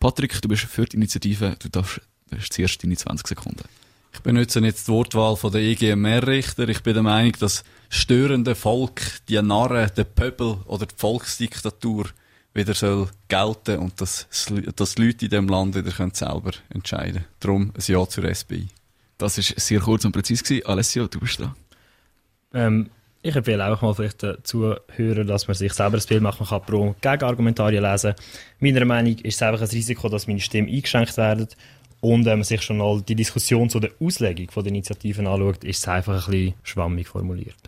Patrick, 0.00 0.40
du 0.40 0.48
bist 0.48 0.64
für 0.64 0.86
die 0.86 0.96
Initiative, 0.96 1.56
du 1.58 1.68
darfst, 1.68 2.00
hast 2.36 2.52
zuerst 2.52 2.82
deine 2.82 2.96
20 2.96 3.26
Sekunden. 3.26 3.64
Ich 4.12 4.20
benutze 4.20 4.60
jetzt 4.60 4.88
die 4.88 4.92
Wortwahl 4.92 5.36
von 5.36 5.52
der 5.52 5.60
EGMR-Richter. 5.60 6.68
Ich 6.68 6.82
bin 6.82 6.94
der 6.94 7.02
Meinung, 7.02 7.32
dass 7.38 7.62
störende 7.88 8.54
Volk, 8.54 9.00
die 9.28 9.40
Narren, 9.40 9.90
der 9.96 10.04
Pöbel 10.04 10.58
oder 10.66 10.86
die 10.86 10.94
Volksdiktatur 10.96 12.06
wieder 12.54 12.74
soll 12.74 13.08
gelten 13.28 13.78
und 13.78 14.00
dass, 14.00 14.26
dass 14.74 14.94
die 14.94 15.02
Leute 15.02 15.26
in 15.26 15.30
diesem 15.30 15.48
Land 15.48 15.76
wieder 15.76 15.90
können 15.90 16.14
selber 16.14 16.50
entscheiden 16.70 17.12
können. 17.12 17.24
Darum 17.40 17.72
ein 17.74 17.82
Ja 17.86 18.06
zur 18.08 18.34
SBI. 18.34 18.68
Das 19.18 19.38
ist 19.38 19.58
sehr 19.60 19.80
kurz 19.80 20.04
und 20.04 20.12
präzise 20.12 20.42
gewesen. 20.42 20.66
Alessio, 20.66 21.06
du 21.06 21.20
bist 21.20 21.38
dran. 21.38 21.54
Ähm, 22.54 22.90
ich 23.20 23.34
empfehle 23.34 23.66
auch 23.66 23.82
mal 23.82 23.94
vielleicht 23.94 24.22
den 24.22 24.36
Zuhörern, 24.44 25.26
dass 25.26 25.48
man 25.48 25.54
sich 25.54 25.72
selber 25.72 25.98
ein 25.98 26.04
Bild 26.08 26.22
machen 26.22 26.46
kann, 26.46 26.62
pro 26.62 26.82
und 26.82 27.02
gegen 27.02 27.24
Argumentarien 27.24 27.82
lesen. 27.82 28.14
Meiner 28.60 28.84
Meinung 28.84 29.16
ist 29.18 29.34
es 29.34 29.42
einfach 29.42 29.62
ein 29.62 29.68
Risiko, 29.68 30.08
dass 30.08 30.28
meine 30.28 30.40
Stimme 30.40 30.68
eingeschränkt 30.68 31.16
werden. 31.16 31.48
Und 32.00 32.24
wenn 32.24 32.38
man 32.38 32.44
sich 32.44 32.62
schon 32.62 32.78
mal 32.78 33.02
die 33.02 33.16
Diskussion 33.16 33.68
zu 33.68 33.80
der 33.80 33.90
Auslegung 34.00 34.50
von 34.50 34.62
der 34.62 34.70
Initiativen 34.70 35.26
anschaut, 35.26 35.64
ist 35.64 35.78
es 35.78 35.88
einfach 35.88 36.28
ein 36.28 36.32
bisschen 36.32 36.54
schwammig 36.62 37.08
formuliert. 37.08 37.67